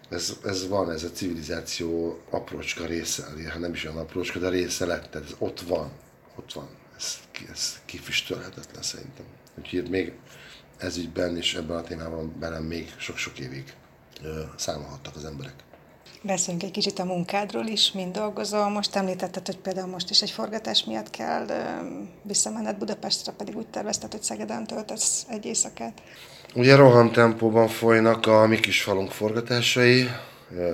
Ez, 0.09 0.37
ez 0.44 0.68
van, 0.68 0.90
ez 0.90 1.02
a 1.05 1.11
civilizáció 1.11 2.20
aprócska 2.31 2.87
része, 2.87 3.26
ha 3.52 3.59
nem 3.59 3.72
is 3.72 3.85
olyan 3.85 3.98
aprócska, 3.98 4.38
de 4.38 4.48
része 4.48 4.87
lett, 4.87 5.11
tehát 5.11 5.28
ez 5.28 5.35
ott 5.38 5.61
van, 5.61 5.92
ott 6.37 6.52
van. 6.52 6.68
Ez, 6.96 7.18
ez 7.52 7.81
kifüstölhetetlen 7.85 8.83
szerintem. 8.83 9.24
Úgyhogy 9.59 9.90
még 9.90 10.12
ez 10.76 10.96
ügyben 10.96 11.37
és 11.37 11.55
ebben 11.55 11.76
a 11.76 11.83
témában 11.83 12.38
velem 12.38 12.64
még 12.64 12.92
sok-sok 12.96 13.38
évig 13.38 13.74
számolhattak 14.56 15.16
az 15.16 15.24
emberek. 15.24 15.54
Beszéljünk 16.22 16.64
egy 16.64 16.70
kicsit 16.70 16.98
a 16.98 17.04
munkádról 17.04 17.66
is, 17.66 17.92
mind 17.92 18.14
dolgozol. 18.14 18.68
Most 18.68 18.96
említetted, 18.96 19.46
hogy 19.46 19.58
például 19.58 19.88
most 19.88 20.11
is 20.11 20.22
egy 20.22 20.30
forgatás 20.30 20.85
miatt 20.85 21.11
kell 21.11 21.46
visszamenned 22.22 22.76
Budapestre, 22.76 23.32
pedig 23.32 23.56
úgy 23.56 23.66
tervezted, 23.66 24.12
hogy 24.12 24.22
Szegeden 24.22 24.66
töltesz 24.66 25.26
egy 25.28 25.44
éjszakát. 25.44 26.02
Ugye 26.54 26.76
rohan 26.76 27.12
tempóban 27.12 27.68
folynak 27.68 28.26
a 28.26 28.46
mi 28.46 28.61
kis 28.61 28.82
falunk 28.82 29.11
forgatásai. 29.11 30.08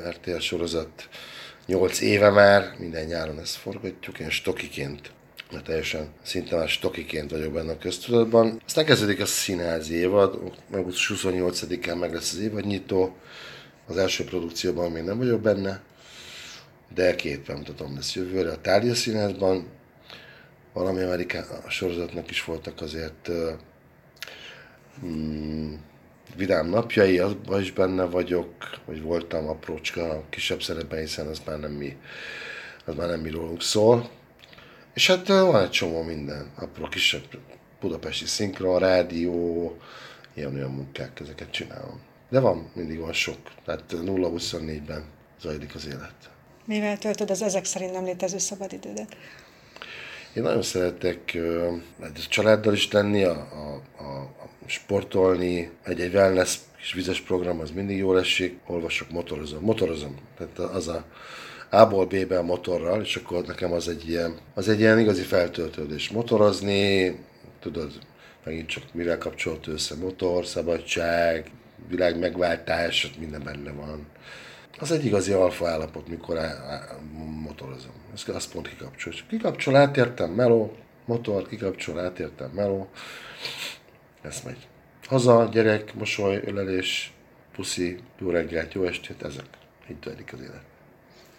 RTL 0.08 0.38
sorozat 0.38 1.08
8 1.66 2.00
éve 2.00 2.30
már, 2.30 2.74
minden 2.78 3.04
nyáron 3.04 3.38
ezt 3.40 3.56
forgatjuk, 3.56 4.18
én 4.18 4.30
stokiként 4.30 5.12
mert 5.52 5.64
teljesen 5.64 6.08
szinte 6.22 6.56
már 6.56 6.68
stokiként 6.68 7.30
vagyok 7.30 7.52
benne 7.52 7.72
a 7.72 7.78
köztudatban. 7.78 8.60
Aztán 8.66 8.84
kezdődik 8.84 9.20
a 9.20 9.26
színházi 9.26 9.94
évad, 9.94 10.38
augusztus 10.72 11.22
28-án 11.22 11.98
meg 11.98 12.12
lesz 12.12 12.32
az 12.32 12.38
évadnyitó, 12.38 13.16
Az 13.86 13.96
első 13.96 14.24
produkcióban 14.24 14.90
még 14.92 15.02
nem 15.02 15.18
vagyok 15.18 15.40
benne, 15.40 15.82
de 16.94 17.14
két 17.14 17.46
bemutatom 17.46 17.94
lesz 17.94 18.14
jövőre. 18.14 18.50
A 18.50 18.60
Tárgya 18.60 18.94
Színházban, 18.94 19.66
valami 20.72 21.02
Amerikán 21.02 21.44
a 21.66 21.70
sorozatnak 21.70 22.30
is 22.30 22.44
voltak 22.44 22.80
azért 22.80 23.30
mm, 25.06 25.74
vidám 26.36 26.68
napjai, 26.68 27.18
azban 27.18 27.60
is 27.60 27.72
benne 27.72 28.04
vagyok, 28.04 28.52
vagy 28.84 29.02
voltam 29.02 29.48
aprócska, 29.48 30.22
kisebb 30.30 30.62
szerepben, 30.62 31.00
hiszen 31.00 31.26
az 31.26 31.42
már 31.46 31.60
nem 31.60 31.72
mi, 31.72 31.96
az 32.84 32.94
már 32.94 33.08
nem 33.08 33.20
mi 33.20 33.30
rólunk 33.30 33.62
szól. 33.62 34.10
És 34.98 35.06
hát 35.06 35.28
van 35.28 35.62
egy 35.62 35.70
csomó 35.70 36.02
minden, 36.02 36.50
apró 36.56 36.88
kisebb 36.88 37.22
budapesti 37.80 38.26
szinkron, 38.26 38.78
rádió, 38.78 39.76
ilyen 40.34 40.54
olyan 40.54 40.70
munkák, 40.70 41.20
ezeket 41.20 41.50
csinálom. 41.50 42.00
De 42.28 42.40
van, 42.40 42.70
mindig 42.74 42.98
van 42.98 43.12
sok. 43.12 43.36
Tehát 43.64 43.82
0-24-ben 43.90 45.04
zajlik 45.40 45.74
az 45.74 45.86
élet. 45.86 46.30
Mivel 46.64 46.98
töltöd 46.98 47.30
az 47.30 47.42
ezek 47.42 47.64
szerint 47.64 47.92
nem 47.92 48.04
létező 48.04 48.38
szabadidődet? 48.38 49.16
Én 50.34 50.42
nagyon 50.42 50.62
szeretek 50.62 51.38
a 52.00 52.12
családdal 52.28 52.72
is 52.72 52.92
lenni, 52.92 53.22
a, 53.22 53.30
a, 53.36 53.82
a, 54.02 54.20
a 54.20 54.48
sportolni, 54.66 55.70
egy-egy 55.84 56.14
wellness 56.14 56.56
kis 56.76 56.92
vizes 56.92 57.20
program, 57.20 57.60
az 57.60 57.70
mindig 57.70 57.96
jól 57.96 58.18
esik, 58.18 58.58
olvasok, 58.66 59.10
motorozom. 59.10 59.62
Motorozom, 59.62 60.14
tehát 60.38 60.58
az 60.58 60.88
a 60.88 61.04
A-ból 61.70 62.06
B-be 62.06 62.38
a 62.38 62.42
motorral, 62.42 63.00
és 63.02 63.16
akkor 63.16 63.44
nekem 63.44 63.72
az 63.72 63.88
egy 63.88 64.08
ilyen, 64.08 64.36
az 64.54 64.68
egy 64.68 64.80
ilyen 64.80 64.98
igazi 64.98 65.22
feltöltődés. 65.22 66.10
Motorozni, 66.10 67.18
tudod, 67.60 67.92
megint 68.44 68.68
csak 68.68 68.82
mivel 68.92 69.18
kapcsolt 69.18 69.66
össze, 69.66 69.94
motor, 69.94 70.46
szabadság, 70.46 71.50
világ 71.88 72.18
megváltás, 72.18 73.12
minden 73.18 73.42
benne 73.44 73.72
van. 73.72 74.06
Az 74.78 74.90
egy 74.90 75.04
igazi 75.04 75.32
alfa 75.32 75.68
állapot, 75.68 76.08
mikor 76.08 76.38
á, 76.38 76.44
á, 76.44 76.98
motorozom. 77.42 77.92
Ezt 78.14 78.28
azt 78.28 78.52
pont 78.52 78.68
kikapcsol. 78.68 79.12
Kikapcsol, 79.28 79.76
átértem, 79.76 80.30
meló, 80.30 80.76
motor, 81.04 81.48
kikapcsol, 81.48 82.00
átértem, 82.00 82.50
meló. 82.50 82.88
Ez 84.22 84.40
megy. 84.44 84.66
Haza, 85.06 85.48
gyerek, 85.52 85.94
mosoly, 85.94 86.40
ölelés, 86.44 87.12
puszi, 87.52 87.98
jó 88.18 88.30
reggelt, 88.30 88.72
jó 88.72 88.84
estét, 88.84 89.22
ezek. 89.22 89.46
Így 89.90 89.96
zajlik 90.04 90.32
az 90.32 90.40
élet. 90.40 90.62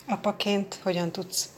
Apaként 0.09 0.79
hogyan 0.83 1.11
tudsz 1.11 1.49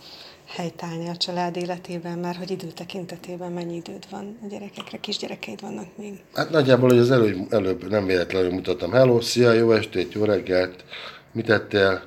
helytállni 0.48 1.10
a 1.10 1.18
család 1.18 1.56
életében, 1.56 2.18
mert 2.18 2.38
hogy 2.38 2.52
idő 2.52 2.68
tekintetében 2.68 3.52
mennyi 3.52 3.76
időd 3.76 4.06
van 4.10 4.38
a 4.44 4.48
gyerekekre, 4.48 5.00
kisgyerekeid 5.00 5.62
vannak 5.62 5.98
még? 5.98 6.24
Hát 6.34 6.50
nagyjából, 6.50 6.90
hogy 6.90 6.98
az 6.98 7.12
előbb, 7.12 7.54
előbb 7.54 7.90
nem 7.90 8.06
véletlenül 8.06 8.52
mutattam. 8.52 8.92
Hello, 8.92 9.22
szia, 9.22 9.52
jó 9.52 9.72
estét, 9.72 10.14
jó 10.14 10.24
reggelt, 10.24 10.84
mit 11.32 11.50
ettél, 11.50 12.04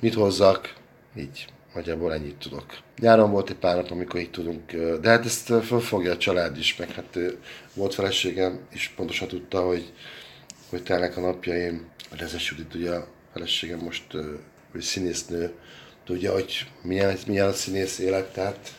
mit 0.00 0.14
hozzak, 0.14 0.74
így. 1.16 1.46
Nagyjából 1.74 2.12
ennyit 2.12 2.36
tudok. 2.36 2.78
Nyáron 2.98 3.30
volt 3.30 3.50
egy 3.50 3.56
pár 3.56 3.76
nap, 3.76 3.90
amikor 3.90 4.20
így 4.20 4.30
tudunk, 4.30 4.72
de 5.00 5.08
hát 5.08 5.24
ezt 5.24 5.46
fölfogja 5.46 6.12
a 6.12 6.16
család 6.16 6.58
is, 6.58 6.76
meg 6.76 6.90
hát 6.90 7.18
volt 7.74 7.94
feleségem, 7.94 8.60
és 8.70 8.88
pontosan 8.96 9.28
tudta, 9.28 9.66
hogy, 9.66 9.92
hogy 10.70 10.82
telnek 10.82 11.16
a 11.16 11.20
napjaim. 11.20 11.86
Rezes 12.10 12.50
Judit, 12.50 12.74
ugye 12.74 12.90
a 12.90 13.06
feleségem 13.32 13.78
most 13.78 14.16
hogy 14.72 14.80
színésznő, 14.80 15.52
tudja, 16.04 16.32
hogy 16.32 16.70
milyen, 16.82 17.16
milyen 17.26 17.48
a 17.48 17.52
színész 17.52 17.98
élet, 17.98 18.32
tehát 18.32 18.72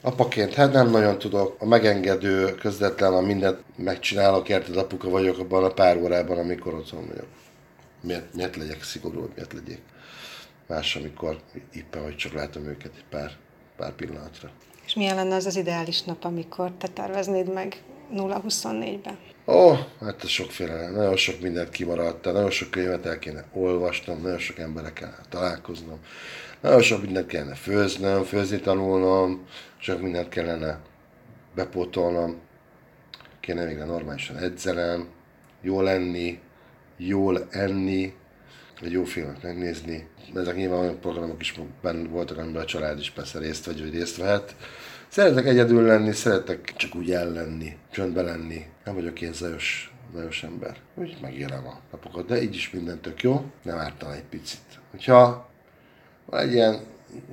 apaként, 0.00 0.54
hát 0.54 0.72
nem 0.72 0.90
nagyon 0.90 1.18
tudok. 1.18 1.56
A 1.58 1.66
megengedő, 1.66 2.54
közvetlen, 2.54 3.12
a 3.12 3.20
mindent 3.20 3.58
megcsinálok, 3.76 4.48
érted, 4.48 4.76
apuka 4.76 5.08
vagyok 5.08 5.38
abban 5.38 5.64
a 5.64 5.72
pár 5.72 5.96
órában, 5.96 6.38
amikor 6.38 6.74
otthon 6.74 7.06
vagyok. 7.06 7.26
Miért, 8.00 8.34
miért 8.34 8.56
legyek 8.56 8.82
szigorú, 8.82 9.28
miért 9.34 9.52
legyek 9.52 9.80
más, 10.66 10.96
amikor 10.96 11.40
éppen, 11.72 12.02
hogy 12.02 12.16
csak 12.16 12.32
látom 12.32 12.64
őket 12.64 12.92
egy 12.96 13.04
pár, 13.10 13.32
pár 13.76 13.92
pillanatra. 13.92 14.50
És 14.86 14.94
milyen 14.94 15.14
lenne 15.14 15.34
az 15.34 15.46
az 15.46 15.56
ideális 15.56 16.02
nap, 16.02 16.24
amikor 16.24 16.72
te 16.78 16.88
terveznéd 16.88 17.52
meg 17.52 17.82
0-24-ben? 18.14 19.18
Ó, 19.46 19.52
oh, 19.52 19.78
hát 20.00 20.22
ez 20.24 20.28
sokféle, 20.28 20.90
nagyon 20.90 21.16
sok 21.16 21.40
mindent 21.40 21.70
kimaradt, 21.70 22.24
nagyon 22.24 22.50
sok 22.50 22.70
könyvet 22.70 23.06
el 23.06 23.18
kéne 23.18 23.44
olvasnom, 23.52 24.22
nagyon 24.22 24.38
sok 24.38 24.58
emberekkel 24.58 25.18
találkoznom, 25.28 25.98
nagyon 26.60 26.82
sok 26.82 27.02
mindent 27.02 27.26
kellene 27.26 27.54
főznöm, 27.54 28.22
főzni 28.22 28.60
tanulnom, 28.60 29.46
sok 29.78 30.00
mindent 30.00 30.28
kellene 30.28 30.80
bepótolnom, 31.54 32.36
kéne 33.40 33.64
végre 33.64 33.84
normálisan 33.84 34.36
edzenem, 34.36 35.08
jól 35.62 35.82
lenni, 35.82 36.40
jól 36.96 37.46
enni, 37.50 38.14
egy 38.82 38.92
jó 38.92 39.04
filmet 39.04 39.42
megnézni. 39.42 40.08
Ezek 40.34 40.56
nyilván 40.56 40.78
olyan 40.78 41.00
programok 41.00 41.40
is 41.40 41.60
benne 41.82 42.08
voltak, 42.08 42.38
amiben 42.38 42.62
a 42.62 42.64
család 42.64 42.98
is 42.98 43.10
persze 43.10 43.38
részt 43.38 43.66
vagy, 43.66 43.80
vagy 43.80 43.92
részt 43.92 44.16
vehet. 44.16 44.56
Szeretek 45.10 45.46
egyedül 45.46 45.82
lenni, 45.82 46.12
szeretek 46.12 46.72
csak 46.76 46.94
úgy 46.94 47.10
ellenni, 47.12 47.76
csöndbe 47.90 48.22
lenni. 48.22 48.66
Nem 48.84 48.94
vagyok 48.94 49.20
ilyen 49.20 49.32
zajos, 49.32 49.94
zajos 50.14 50.42
ember. 50.42 50.76
Úgy 50.94 51.16
megélem 51.20 51.66
a 51.66 51.80
napokat, 51.90 52.26
de 52.26 52.42
így 52.42 52.54
is 52.54 52.70
minden 52.70 53.00
tök 53.00 53.22
jó, 53.22 53.44
nem 53.62 53.78
ártana 53.78 54.14
egy 54.14 54.24
picit. 54.30 54.60
Hogyha 54.90 55.48
van 56.26 56.40
egy 56.40 56.52
ilyen 56.52 56.80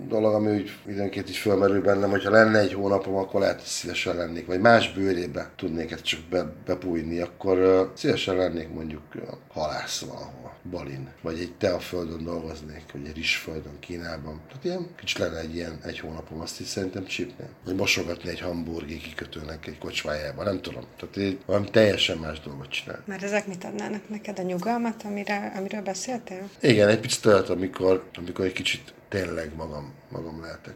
dolog, 0.08 0.34
ami 0.34 0.52
úgy 0.52 0.72
időnként 0.88 1.30
is 1.30 1.40
fölmerül 1.40 1.82
bennem, 1.82 2.10
hogyha 2.10 2.30
lenne 2.30 2.60
egy 2.60 2.74
hónapom, 2.74 3.16
akkor 3.16 3.40
lehet, 3.40 3.56
hogy 3.56 3.66
szívesen 3.66 4.16
lennék, 4.16 4.46
vagy 4.46 4.60
más 4.60 4.94
bőrébe 4.94 5.52
tudnék 5.56 5.92
ezt 5.92 6.04
csak 6.04 6.20
be, 6.30 6.54
bepújni, 6.66 7.20
akkor 7.20 7.58
uh, 7.58 7.88
szívesen 7.94 8.36
lennék 8.36 8.74
mondjuk 8.74 9.02
uh, 9.16 9.22
halász 9.52 10.00
valahol, 10.00 10.56
Balin, 10.70 11.10
vagy 11.22 11.40
egy 11.40 11.54
teaföldön 11.58 12.24
dolgoznék, 12.24 12.84
vagy 12.94 13.06
egy 13.08 13.16
rizsföldön 13.16 13.80
Kínában. 13.80 14.42
Tehát 14.48 14.64
ilyen 14.64 14.88
kicsit 14.96 15.18
lenne 15.18 15.40
egy 15.40 15.56
ilyen 15.56 15.80
egy 15.84 16.00
hónapom, 16.00 16.42
azt 16.42 16.60
is 16.60 16.68
szerintem 16.68 17.06
csípném. 17.06 17.50
Vagy 17.66 17.76
mosogatni 17.76 18.30
egy 18.30 18.40
hamburgi 18.40 18.98
kikötőnek 18.98 19.68
egy 19.68 19.78
kocsmájában, 19.78 20.46
nem 20.46 20.62
tudom. 20.62 20.84
Tehát 21.00 21.18
így 21.18 21.40
valami 21.46 21.70
teljesen 21.70 22.18
más 22.18 22.40
dolgot 22.40 22.70
csinál. 22.70 23.04
Mert 23.06 23.24
ezek 23.24 23.48
mit 23.48 23.64
adnának 23.64 24.10
neked 24.10 24.40
a 24.40 24.42
nyugalmat, 24.42 25.04
amire, 25.04 25.54
amiről 25.58 25.82
beszéltél? 25.82 26.50
Igen, 26.62 26.88
egy 26.88 27.00
picit 27.00 27.26
olyat, 27.26 27.50
amikor, 27.50 28.04
amikor 28.16 28.46
egy 28.46 28.54
kicsit 28.54 28.94
tényleg 29.10 29.56
magam, 29.56 29.94
magam 30.10 30.42
lehetek. 30.42 30.76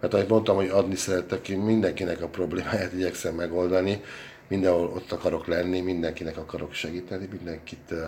Mert 0.00 0.14
ahogy 0.14 0.28
mondtam, 0.28 0.56
hogy 0.56 0.68
adni 0.68 0.96
szeretek, 0.96 1.48
én 1.48 1.58
mindenkinek 1.58 2.22
a 2.22 2.28
problémáját 2.28 2.92
igyekszem 2.92 3.34
megoldani, 3.34 4.02
mindenhol 4.48 4.86
ott 4.86 5.12
akarok 5.12 5.46
lenni, 5.46 5.80
mindenkinek 5.80 6.36
akarok 6.36 6.72
segíteni, 6.72 7.28
mindenkit 7.30 7.90
uh, 7.90 7.98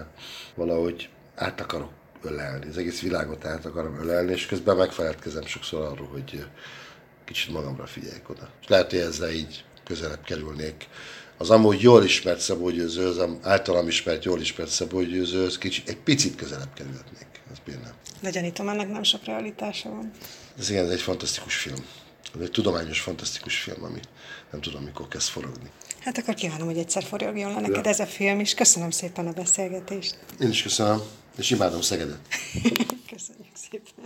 valahogy 0.54 1.08
át 1.34 1.60
akarok 1.60 1.90
ölelni, 2.22 2.68
az 2.68 2.76
egész 2.78 3.00
világot 3.00 3.44
át 3.44 3.64
akarom 3.64 4.00
ölelni, 4.00 4.32
és 4.32 4.46
közben 4.46 4.76
megfeledkezem 4.76 5.44
sokszor 5.44 5.82
arról, 5.82 6.08
hogy 6.12 6.34
uh, 6.34 6.42
kicsit 7.24 7.52
magamra 7.52 7.86
figyeljek 7.86 8.30
oda. 8.30 8.48
És 8.60 8.68
lehet, 8.68 8.90
hogy 8.90 9.00
ezzel 9.00 9.30
így 9.30 9.64
közelebb 9.84 10.22
kerülnék. 10.22 10.88
Az 11.36 11.50
amúgy 11.50 11.80
jól 11.80 12.04
ismert 12.04 12.40
Szabó 12.40 12.70
Győző, 12.70 13.06
az 13.06 13.22
általam 13.42 13.88
ismert, 13.88 14.24
jól 14.24 14.40
ismert 14.40 14.70
Szabó 14.70 15.02
Győző, 15.02 15.44
az 15.44 15.58
kicsit, 15.58 15.88
egy 15.88 15.96
picit 15.96 16.36
közelebb 16.36 16.72
kerülhetnék. 16.74 17.26
Ez 17.50 17.58
benne. 17.66 17.94
De 18.20 18.30
gyanítom, 18.30 18.68
ennek 18.68 18.90
nem 18.90 19.02
sok 19.02 19.24
realitása 19.24 19.90
van. 19.90 20.10
Ez 20.58 20.70
igen, 20.70 20.84
ez 20.84 20.90
egy 20.90 21.00
fantasztikus 21.00 21.56
film. 21.56 21.84
Ez 22.34 22.40
egy 22.40 22.50
tudományos, 22.50 23.00
fantasztikus 23.00 23.58
film, 23.58 23.84
ami 23.84 24.00
nem 24.50 24.60
tudom, 24.60 24.82
mikor 24.82 25.08
kezd 25.08 25.28
forogni. 25.28 25.70
Hát 26.00 26.18
akkor 26.18 26.34
kívánom, 26.34 26.66
hogy 26.66 26.78
egyszer 26.78 27.02
forogjon 27.02 27.52
le 27.52 27.60
neked 27.60 27.84
ja. 27.84 27.90
ez 27.90 28.00
a 28.00 28.06
film, 28.06 28.40
és 28.40 28.54
köszönöm 28.54 28.90
szépen 28.90 29.26
a 29.26 29.32
beszélgetést. 29.32 30.18
Én 30.40 30.48
is 30.48 30.62
köszönöm, 30.62 31.00
és 31.36 31.50
imádom 31.50 31.80
Szegedet. 31.80 32.18
Köszönjük 33.12 33.56
szépen. 33.70 34.04